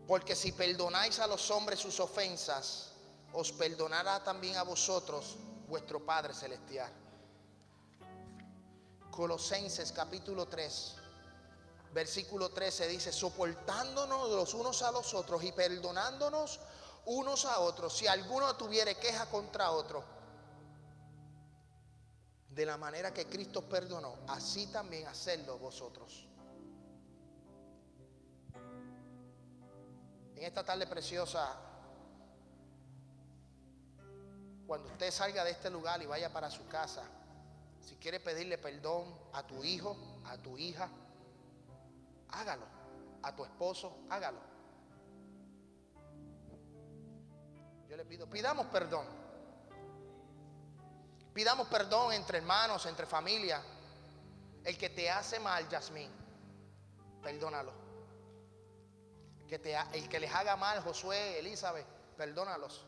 [0.07, 2.91] Porque si perdonáis a los hombres sus ofensas,
[3.33, 5.35] os perdonará también a vosotros
[5.67, 6.91] vuestro Padre Celestial.
[9.09, 10.95] Colosenses capítulo 3,
[11.93, 16.59] versículo 13 dice, soportándonos los unos a los otros y perdonándonos
[17.05, 20.03] unos a otros, si alguno tuviere queja contra otro
[22.49, 26.25] de la manera que Cristo perdonó, así también hacerlo vosotros.
[30.35, 31.55] En esta tarde preciosa,
[34.67, 37.03] cuando usted salga de este lugar y vaya para su casa,
[37.79, 40.89] si quiere pedirle perdón a tu hijo, a tu hija,
[42.29, 42.65] hágalo.
[43.21, 44.39] A tu esposo, hágalo.
[47.87, 49.05] Yo le pido, pidamos perdón.
[51.33, 53.61] Pidamos perdón entre hermanos, entre familia.
[54.63, 56.11] El que te hace mal, Yasmín,
[57.21, 57.84] perdónalo.
[59.47, 61.85] Que te, el que les haga mal, Josué, Elizabeth,
[62.17, 62.85] perdónalos.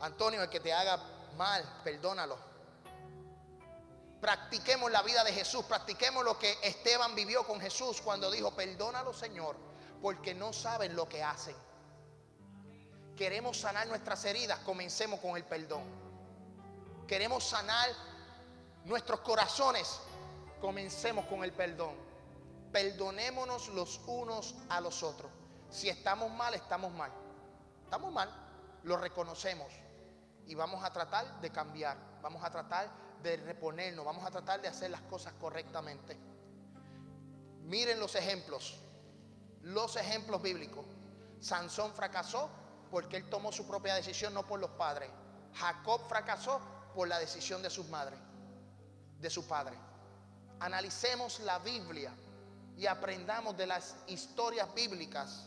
[0.00, 0.98] Antonio, el que te haga
[1.36, 2.38] mal, perdónalo.
[4.20, 9.14] Practiquemos la vida de Jesús, practiquemos lo que Esteban vivió con Jesús cuando dijo, perdónalo
[9.14, 9.56] Señor,
[10.02, 11.56] porque no saben lo que hacen.
[13.16, 16.10] Queremos sanar nuestras heridas, comencemos con el perdón
[17.10, 17.88] queremos sanar
[18.84, 19.98] nuestros corazones,
[20.60, 21.96] comencemos con el perdón.
[22.72, 25.30] Perdonémonos los unos a los otros.
[25.70, 27.12] Si estamos mal, estamos mal.
[27.84, 28.30] Estamos mal,
[28.84, 29.72] lo reconocemos
[30.46, 32.88] y vamos a tratar de cambiar, vamos a tratar
[33.22, 36.16] de reponernos, vamos a tratar de hacer las cosas correctamente.
[37.62, 38.80] Miren los ejemplos,
[39.62, 40.86] los ejemplos bíblicos.
[41.40, 42.50] Sansón fracasó
[42.90, 45.10] porque él tomó su propia decisión, no por los padres.
[45.54, 46.60] Jacob fracasó
[46.94, 48.18] por la decisión de sus madres,
[49.18, 49.76] de su padre.
[50.60, 52.12] Analicemos la Biblia
[52.80, 55.42] y aprendamos de las historias bíblicas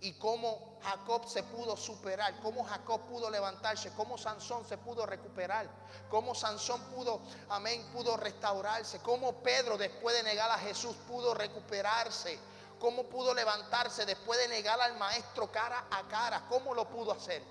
[0.00, 5.68] y cómo Jacob se pudo superar, cómo Jacob pudo levantarse, cómo Sansón se pudo recuperar,
[6.08, 12.38] cómo Sansón pudo, amén, pudo restaurarse, cómo Pedro después de negar a Jesús pudo recuperarse,
[12.78, 17.42] cómo pudo levantarse después de negar al maestro cara a cara, cómo lo pudo hacer.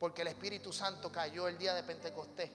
[0.00, 2.50] Porque el Espíritu Santo cayó el día de Pentecostés.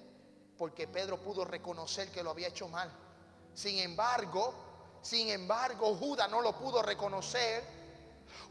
[0.58, 2.90] Porque Pedro pudo reconocer que lo había hecho mal.
[3.54, 4.73] Sin embargo,
[5.04, 7.64] sin embargo, Judas no lo pudo reconocer.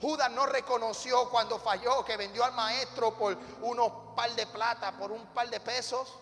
[0.00, 5.10] Judas no reconoció cuando falló que vendió al maestro por unos par de plata, por
[5.10, 6.12] un par de pesos.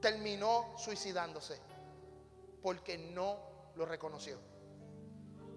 [0.00, 1.60] Terminó suicidándose
[2.60, 3.38] porque no
[3.76, 4.36] lo reconoció.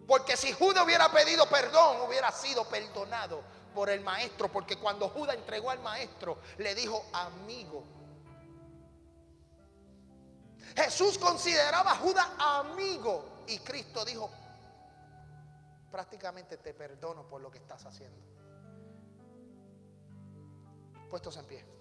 [0.07, 3.41] Porque si Judas hubiera pedido perdón, hubiera sido perdonado
[3.73, 7.84] por el maestro, porque cuando Judas entregó al maestro, le dijo, amigo,
[10.76, 14.30] Jesús consideraba a Judas amigo y Cristo dijo,
[15.91, 18.20] prácticamente te perdono por lo que estás haciendo.
[21.09, 21.76] Puestos en pie.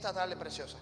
[0.00, 0.78] Esta tarde preciosa.